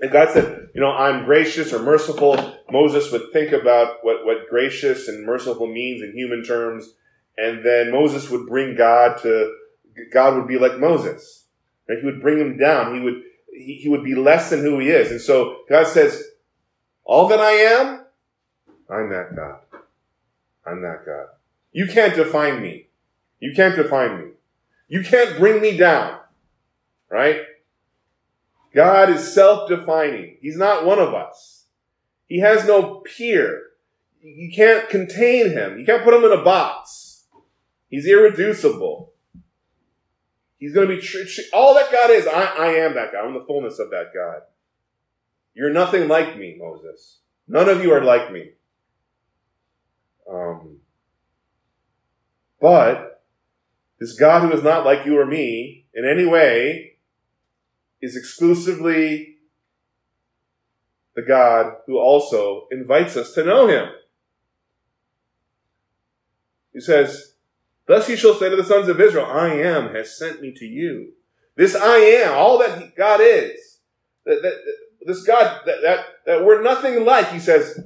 [0.00, 2.54] And God said, you know, I'm gracious or merciful.
[2.70, 6.94] Moses would think about what, what gracious and merciful means in human terms.
[7.36, 9.54] And then Moses would bring God to,
[10.12, 11.46] God would be like Moses.
[11.88, 11.98] Right?
[11.98, 12.94] He would bring him down.
[12.94, 13.22] He would,
[13.52, 15.10] he, he would be less than who he is.
[15.10, 16.22] And so God says,
[17.04, 18.04] all that I am,
[18.90, 19.60] I'm that God.
[20.66, 21.26] I'm that God.
[21.72, 22.88] You can't define me.
[23.40, 24.30] You can't define me.
[24.88, 26.18] You can't bring me down.
[27.10, 27.42] Right?
[28.74, 30.36] God is self-defining.
[30.40, 31.64] He's not one of us.
[32.26, 33.62] He has no peer.
[34.20, 35.78] You can't contain him.
[35.78, 37.24] You can't put him in a box.
[37.88, 39.12] He's irreducible.
[40.58, 42.26] He's going to be tr- all that God is.
[42.26, 43.26] I, I am that God.
[43.26, 44.42] I'm the fullness of that God.
[45.54, 47.18] You're nothing like me, Moses.
[47.46, 48.50] None of you are like me.
[50.30, 50.78] Um,
[52.60, 53.24] but
[53.98, 56.98] this God who is not like you or me in any way
[58.00, 59.36] is exclusively
[61.14, 63.88] the God who also invites us to know him.
[66.72, 67.34] He says,
[67.88, 70.66] Thus you shall say to the sons of Israel, I am has sent me to
[70.66, 71.14] you.
[71.56, 73.78] This I am, all that God is,
[74.26, 74.62] that, that,
[75.06, 77.80] this God that, that, that we're nothing like, he says,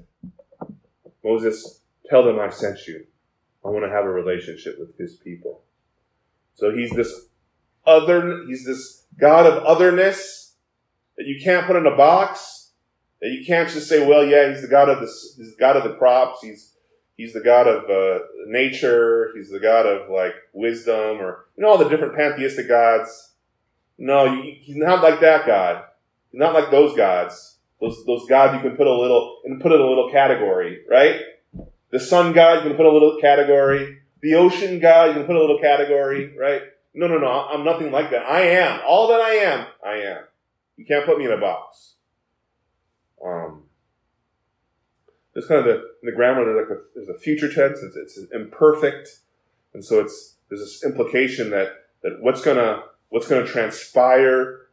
[1.24, 1.80] Moses,
[2.10, 3.06] tell them I sent you.
[3.64, 5.62] I want to have a relationship with his people.
[6.54, 7.28] So he's this
[7.86, 10.54] other, he's this God of otherness
[11.16, 12.70] that you can't put in a box.
[13.20, 15.76] That you can't just say, well, yeah, he's the God of the, he's the God
[15.76, 16.40] of the crops.
[16.42, 16.71] He's,
[17.16, 19.30] he's the God of uh, nature.
[19.34, 23.32] He's the God of like wisdom, or you know all the different pantheistic gods.
[23.98, 25.84] No, he's not like that God.
[26.30, 27.58] He's not like those gods.
[27.80, 31.20] Those those gods you can put a little and put in a little category, right?
[31.90, 33.98] The sun god you can put a little category.
[34.22, 36.62] The ocean god you can put a little category, right?
[36.94, 37.28] No, no, no.
[37.28, 38.22] I'm nothing like that.
[38.22, 39.66] I am all that I am.
[39.84, 40.24] I am.
[40.76, 41.94] You can't put me in a box.
[43.24, 43.64] Um,
[45.34, 46.44] there's kind of the the grammar.
[46.44, 46.78] There's like
[47.08, 47.82] a, a future tense.
[47.82, 49.20] It's, it's imperfect,
[49.72, 51.68] and so it's there's this implication that
[52.02, 54.68] that what's gonna what's gonna transpire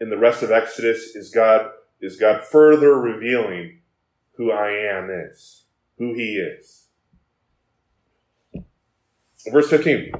[0.00, 3.80] in the rest of Exodus is God is God further revealing
[4.36, 5.64] who I am is,
[5.98, 6.88] who He is.
[9.50, 10.12] Verse fifteen.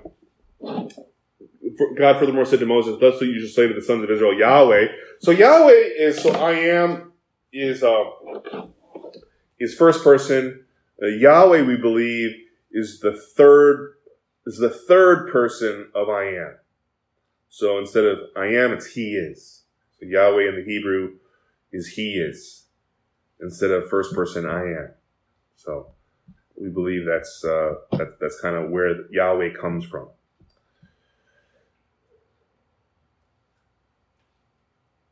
[1.98, 4.86] God furthermore said to Moses, "Thus you shall say to the sons of Israel, Yahweh."
[5.20, 7.12] So Yahweh is so I am
[7.52, 8.04] is uh,
[9.58, 10.64] is first person.
[11.02, 12.30] Uh, Yahweh, we believe,
[12.70, 13.94] is the third
[14.46, 16.56] is the third person of I am.
[17.48, 19.62] So instead of I am, it's He is.
[19.98, 21.14] So Yahweh in the Hebrew
[21.72, 22.64] is He is
[23.40, 24.90] instead of first person I am.
[25.56, 25.92] So
[26.60, 30.08] we believe that's uh, that, that's kind of where Yahweh comes from.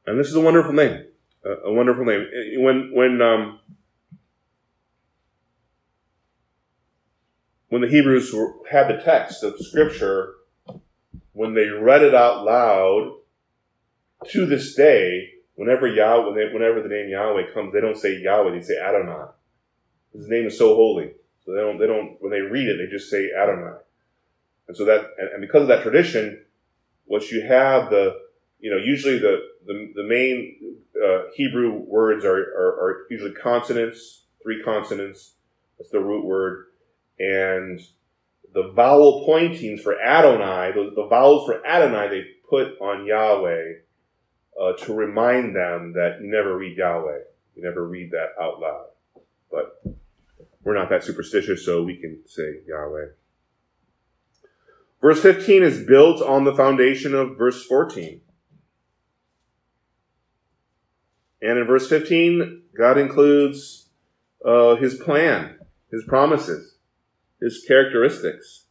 [0.06, 1.04] And this is a wonderful name,
[1.44, 2.26] a, a wonderful name.
[2.56, 3.60] When when um,
[7.72, 8.34] when the Hebrews
[8.70, 10.34] had the text of Scripture,
[11.32, 13.14] when they read it out loud,
[14.28, 18.60] to this day, whenever Yahweh, whenever the name Yahweh comes, they don't say Yahweh; they
[18.60, 19.28] say Adonai.
[20.12, 21.12] His name is so holy,
[21.46, 21.78] so they don't.
[21.78, 22.18] They don't.
[22.20, 23.78] When they read it, they just say Adonai.
[24.68, 26.44] And so that, and, and because of that tradition,
[27.06, 28.18] what you have the,
[28.60, 34.24] you know, usually the the, the main uh, Hebrew words are, are are usually consonants,
[34.42, 35.36] three consonants.
[35.78, 36.66] That's the root word
[37.22, 37.80] and
[38.52, 43.74] the vowel pointings for Adonai, the, the vowels for Adonai, they put on Yahweh
[44.60, 47.20] uh, to remind them that you never read Yahweh.
[47.54, 48.86] You never read that out loud.
[49.50, 49.82] But
[50.64, 53.06] we're not that superstitious, so we can say Yahweh.
[55.00, 58.20] Verse 15 is built on the foundation of verse 14.
[61.40, 63.88] And in verse 15, God includes
[64.44, 65.58] uh, his plan,
[65.90, 66.71] his promises
[67.42, 68.66] his characteristics.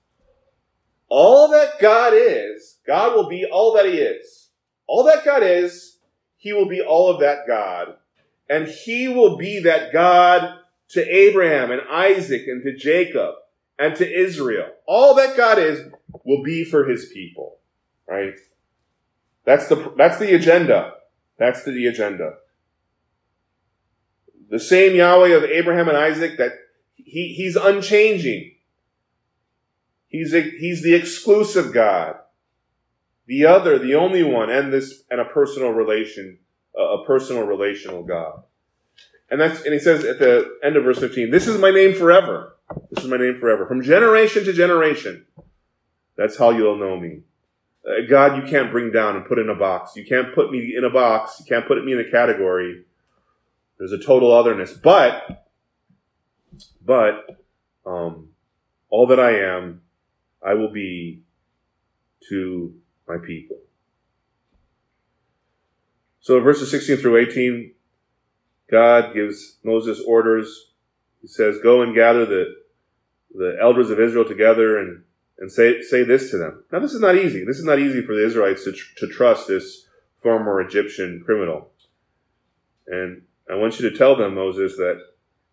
[1.10, 4.48] All that God is, God will be all that He is.
[4.88, 5.98] All that God is,
[6.38, 7.96] He will be all of that God.
[8.50, 10.58] And He will be that God
[10.90, 13.36] to Abraham and Isaac and to Jacob
[13.78, 14.68] and to Israel.
[14.86, 15.82] All that God is
[16.24, 17.58] will be for His people.
[18.08, 18.36] Right?
[19.44, 20.94] That's the, that's the agenda.
[21.38, 22.36] That's the agenda.
[24.50, 26.54] The same Yahweh of Abraham and Isaac that
[26.96, 28.51] he, he's unchanging.
[30.12, 32.18] He's a, he's the exclusive God,
[33.26, 36.38] the other, the only one, and this and a personal relation,
[36.78, 38.44] a personal relational God.
[39.30, 41.96] And that's and he says at the end of verse fifteen, "This is my name
[41.96, 42.58] forever.
[42.92, 45.26] This is my name forever, from generation to generation.
[46.18, 47.22] That's how you'll know me."
[47.88, 49.96] Uh, God, you can't bring down and put in a box.
[49.96, 51.40] You can't put me in a box.
[51.40, 52.84] You can't put me in a category.
[53.80, 55.48] There's a total otherness, but
[56.86, 57.42] but
[57.86, 58.30] um,
[58.90, 59.81] all that I am,
[60.46, 61.22] I will be
[62.30, 62.74] to
[63.08, 63.58] my people.
[66.22, 67.74] So verses 16 through 18,
[68.70, 70.72] God gives Moses orders.
[71.22, 72.56] He says, Go and gather the,
[73.34, 75.04] the elders of Israel together and,
[75.40, 76.64] and say, say this to them.
[76.72, 77.44] Now, this is not easy.
[77.44, 79.88] This is not easy for the Israelites to, tr- to trust this
[80.22, 81.72] former Egyptian criminal.
[82.88, 85.02] And I want you to tell them, Moses, that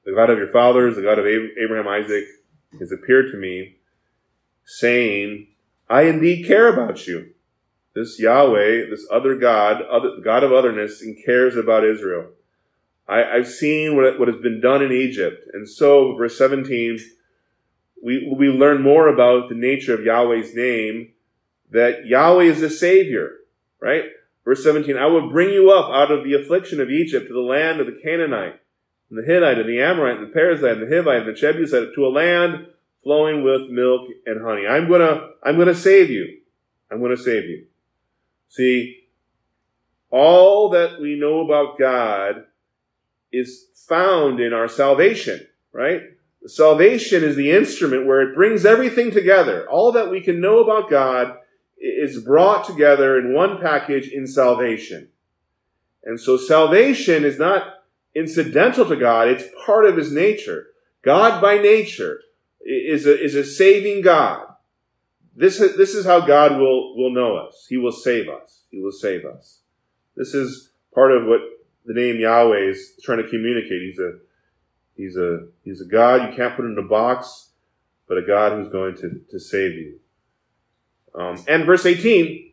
[0.04, 2.24] the God of your fathers, the God of Ab- Abraham, Isaac,
[2.78, 3.77] has appeared to me,
[4.68, 5.46] saying,
[5.88, 7.30] I indeed care about you.
[7.94, 12.26] This Yahweh, this other God, other, God of otherness, and cares about Israel.
[13.08, 15.48] I, I've seen what, what has been done in Egypt.
[15.54, 16.98] And so, verse 17,
[18.04, 21.12] we, we learn more about the nature of Yahweh's name,
[21.70, 23.36] that Yahweh is the Savior,
[23.80, 24.04] right?
[24.44, 27.40] Verse 17, I will bring you up out of the affliction of Egypt to the
[27.40, 28.60] land of the Canaanite,
[29.08, 31.94] and the Hittite, and the Amorite, and the Perizzite, and the Hivite, and the Jebusite,
[31.94, 32.66] to a land
[33.02, 34.66] flowing with milk and honey.
[34.66, 36.38] I'm gonna, I'm gonna save you.
[36.90, 37.66] I'm gonna save you.
[38.48, 39.04] See,
[40.10, 42.44] all that we know about God
[43.32, 46.02] is found in our salvation, right?
[46.46, 49.68] Salvation is the instrument where it brings everything together.
[49.68, 51.36] All that we can know about God
[51.78, 55.08] is brought together in one package in salvation.
[56.04, 57.74] And so salvation is not
[58.14, 60.68] incidental to God, it's part of his nature.
[61.02, 62.20] God by nature
[62.60, 64.46] is a, is a saving God.
[65.34, 67.66] This, this is how God will, will know us.
[67.68, 68.64] He will save us.
[68.70, 69.60] He will save us.
[70.16, 71.40] This is part of what
[71.84, 73.82] the name Yahweh is trying to communicate.
[73.82, 74.12] He's a,
[74.96, 77.50] he's a, he's a God you can't put in a box,
[78.08, 80.00] but a God who's going to, to save you.
[81.14, 82.52] Um, and verse 18,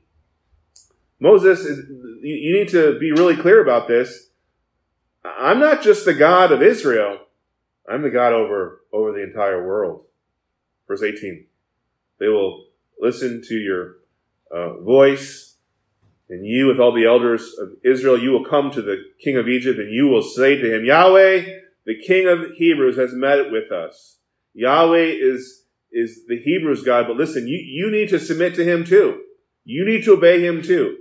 [1.20, 1.90] Moses, is,
[2.22, 4.30] you need to be really clear about this.
[5.24, 7.20] I'm not just the God of Israel.
[7.90, 10.06] I'm the God over, over the entire world.
[10.88, 11.46] Verse 18.
[12.20, 12.66] They will
[13.00, 13.96] listen to your
[14.52, 15.58] uh, voice,
[16.30, 19.48] and you, with all the elders of Israel, you will come to the king of
[19.48, 21.46] Egypt, and you will say to him, Yahweh,
[21.86, 24.18] the king of Hebrews, has met with us.
[24.54, 28.86] Yahweh is, is the Hebrews God, but listen, you, you need to submit to him
[28.86, 29.22] too.
[29.66, 30.98] You need to obey him too.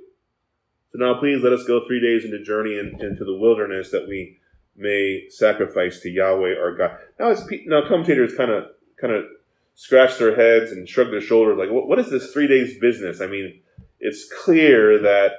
[0.92, 4.06] So now please let us go three days into journey in, into the wilderness that
[4.08, 4.38] we
[4.76, 6.98] may sacrifice to Yahweh our God.
[7.18, 8.64] Now, it's, now commentators kind of
[9.00, 9.24] kind of
[9.74, 13.20] scratch their heads and shrug their shoulders, like, what, is this three days business?
[13.20, 13.60] I mean,
[13.98, 15.32] it's clear that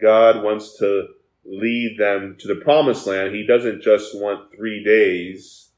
[0.00, 1.08] God wants to
[1.44, 3.34] lead them to the promised land.
[3.34, 5.70] He doesn't just want three days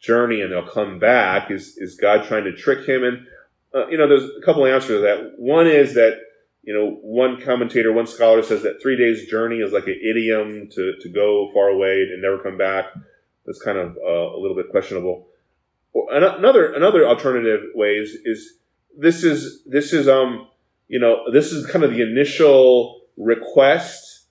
[0.00, 1.50] journey and they'll come back.
[1.50, 3.04] Is is God trying to trick him?
[3.04, 3.26] And
[3.74, 5.32] uh, you know, there's a couple answers to that.
[5.38, 6.18] One is that
[6.62, 10.68] you know, one commentator, one scholar says that three days journey is like an idiom
[10.70, 12.86] to, to go far away and never come back.
[13.44, 15.26] That's kind of uh, a little bit questionable.
[16.10, 18.54] Another another alternative way is, is
[18.96, 20.48] this is this is um
[20.88, 24.26] you know this is kind of the initial request,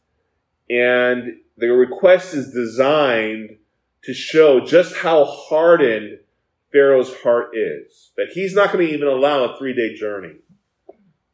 [0.70, 3.58] and the request is designed
[4.04, 6.20] to show just how hardened
[6.72, 8.12] Pharaoh's heart is.
[8.18, 10.38] That he's not going to even allow a three day journey.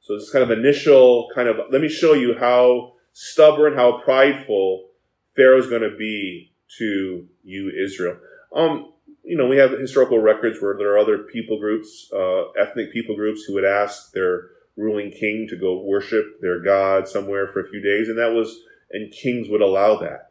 [0.08, 4.00] So this is kind of initial kind of, let me show you how stubborn, how
[4.00, 4.88] prideful
[5.36, 8.18] Pharaoh's going to be to you, Israel.
[8.56, 8.94] Um,
[9.24, 13.18] you know, we have historical records where there are other people groups, uh, ethnic people
[13.18, 17.70] groups who would ask their ruling king to go worship their god somewhere for a
[17.70, 20.30] few days, and that was, and kings would allow that.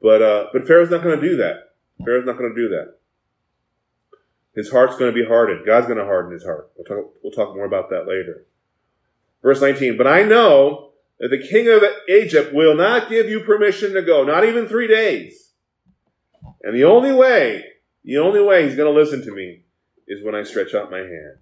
[0.00, 1.74] But, uh, but Pharaoh's not going to do that.
[2.02, 2.94] Pharaoh's not going to do that.
[4.54, 5.66] His heart's going to be hardened.
[5.66, 6.70] God's going to harden his heart.
[6.78, 8.46] We'll talk, we'll talk more about that later.
[9.46, 10.90] Verse 19, but I know
[11.20, 14.88] that the king of Egypt will not give you permission to go, not even three
[14.88, 15.52] days.
[16.64, 17.64] And the only way,
[18.02, 19.62] the only way he's going to listen to me
[20.08, 21.38] is when I stretch out my hand.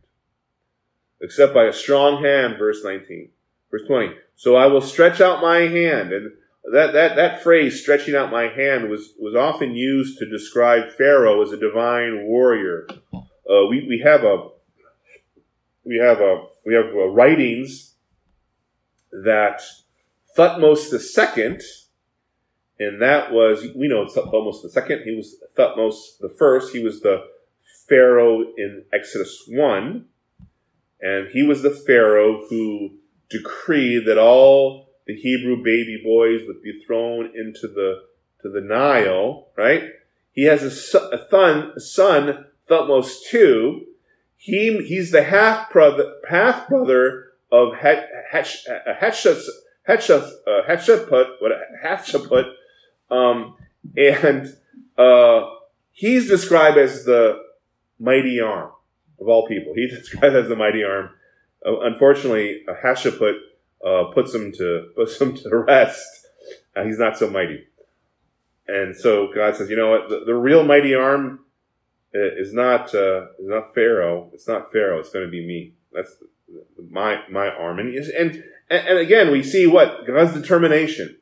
[1.22, 3.30] Except by a strong hand, verse 19.
[3.70, 4.12] Verse 20.
[4.36, 6.12] So I will stretch out my hand.
[6.12, 6.32] And
[6.74, 11.40] that, that, that phrase, stretching out my hand, was, was often used to describe Pharaoh
[11.40, 12.86] as a divine warrior.
[13.14, 14.48] Uh, we, we have a,
[15.86, 17.92] we have a, we have uh, writings
[19.22, 19.62] that
[20.36, 21.58] Thutmose II,
[22.80, 27.24] and that was, we know Thutmose II, he was Thutmose the first, he was the
[27.88, 30.06] Pharaoh in Exodus 1,
[31.00, 32.94] and he was the Pharaoh who
[33.30, 38.02] decreed that all the Hebrew baby boys would be thrown into the,
[38.42, 39.90] to the Nile, right?
[40.32, 43.86] He has a, son, a a son Thutmose II.
[44.36, 49.48] He, he's the half brother, half brother of Hatshepsut,
[51.84, 52.52] Hatshepsut,
[53.10, 53.56] um,
[53.96, 54.56] and
[54.98, 55.50] uh,
[55.92, 57.42] he's described as the
[57.98, 58.70] mighty arm
[59.20, 59.72] of all people.
[59.74, 61.10] He's described as the mighty arm.
[61.64, 63.38] Uh, unfortunately, Hatshepsut
[63.84, 66.26] uh, puts him to puts him to rest.
[66.76, 67.66] Uh, he's not so mighty,
[68.66, 70.08] and so God says, "You know what?
[70.08, 71.40] The, the real mighty arm
[72.14, 74.30] uh, is not uh, is not Pharaoh.
[74.32, 74.98] It's not Pharaoh.
[74.98, 75.74] It's going to be me.
[75.92, 76.16] That's
[76.90, 77.78] my my arm.
[77.78, 81.18] And and and again, we see what God's determination.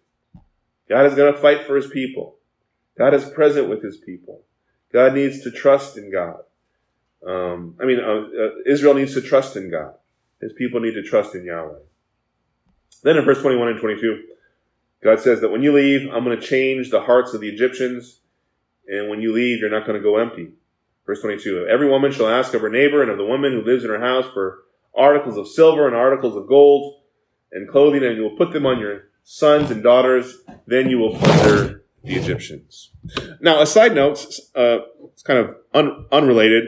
[0.89, 2.37] God is going to fight for His people.
[2.99, 4.43] God is present with His people.
[4.93, 6.41] God needs to trust in God.
[7.27, 9.95] Um, I mean, uh, uh, Israel needs to trust in God.
[10.41, 11.79] His people need to trust in Yahweh.
[13.03, 14.25] Then in verse 21 and 22,
[15.03, 18.21] God says that when you leave, I'm going to change the hearts of the Egyptians,
[18.87, 20.51] and when you leave, you're not going to go empty.
[21.07, 23.83] Verse 22, every woman shall ask of her neighbor and of the woman who lives
[23.83, 24.63] in her house for
[24.95, 27.03] articles of silver and articles of gold
[27.51, 30.39] and clothing, and you will put them on your sons and daughters.
[30.67, 32.91] Then you will plunder the Egyptians.
[33.41, 34.25] Now, a side note,
[34.55, 34.79] uh,
[35.13, 36.65] it's kind of un- unrelated.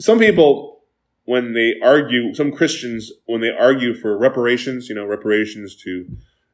[0.00, 0.82] Some people,
[1.24, 6.06] when they argue, some Christians, when they argue for reparations, you know, reparations to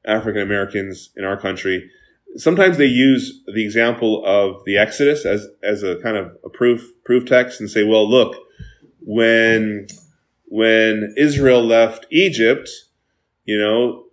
[0.05, 1.91] African Americans in our country,
[2.37, 6.91] sometimes they use the example of the Exodus as, as a kind of a proof,
[7.05, 8.37] proof text and say, well, look,
[9.01, 9.87] when
[10.51, 12.69] when Israel left Egypt,
[13.45, 14.05] you know,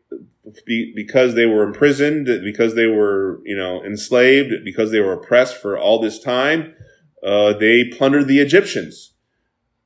[0.66, 5.58] be, because they were imprisoned, because they were, you know, enslaved, because they were oppressed
[5.58, 6.76] for all this time,
[7.26, 9.14] uh, they plundered the Egyptians.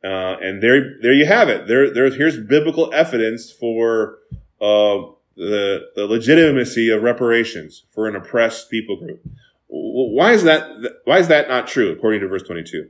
[0.03, 1.67] Uh, and there, there you have it.
[1.67, 4.17] There, there, here's biblical evidence for
[4.59, 9.21] uh, the, the legitimacy of reparations for an oppressed people group.
[9.67, 10.69] Why is that?
[11.05, 12.89] Why is that not true according to verse 22?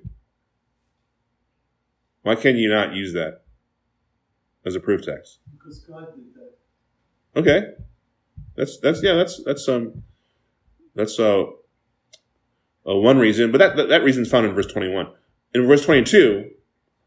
[2.24, 3.41] Why can you not use that
[4.66, 5.39] as a proof text?
[5.51, 7.39] Because God did that.
[7.39, 7.68] Okay,
[8.55, 10.03] that's that's yeah that's that's um
[10.95, 11.43] that's uh,
[12.88, 15.07] uh one reason, but that that, that reason is found in verse 21.
[15.53, 16.49] In verse 22,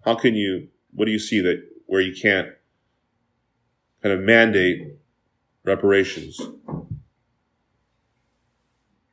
[0.05, 0.69] how can you?
[0.93, 2.49] What do you see that where you can't
[4.03, 4.97] kind of mandate
[5.65, 6.41] reparations?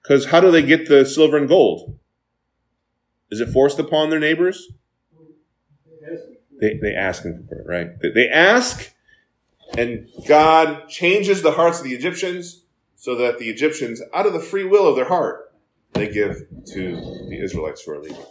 [0.02, 1.98] Because how do they get the silver and gold?
[3.30, 4.72] Is it forced upon their neighbors?
[6.62, 8.00] They, they ask him for it, right?
[8.00, 8.94] They, they ask,
[9.78, 12.64] and God changes the hearts of the Egyptians
[12.96, 15.52] so that the Egyptians, out of the free will of their heart,
[15.94, 16.38] they give
[16.68, 16.92] to
[17.30, 18.24] the Israelites for a leaving.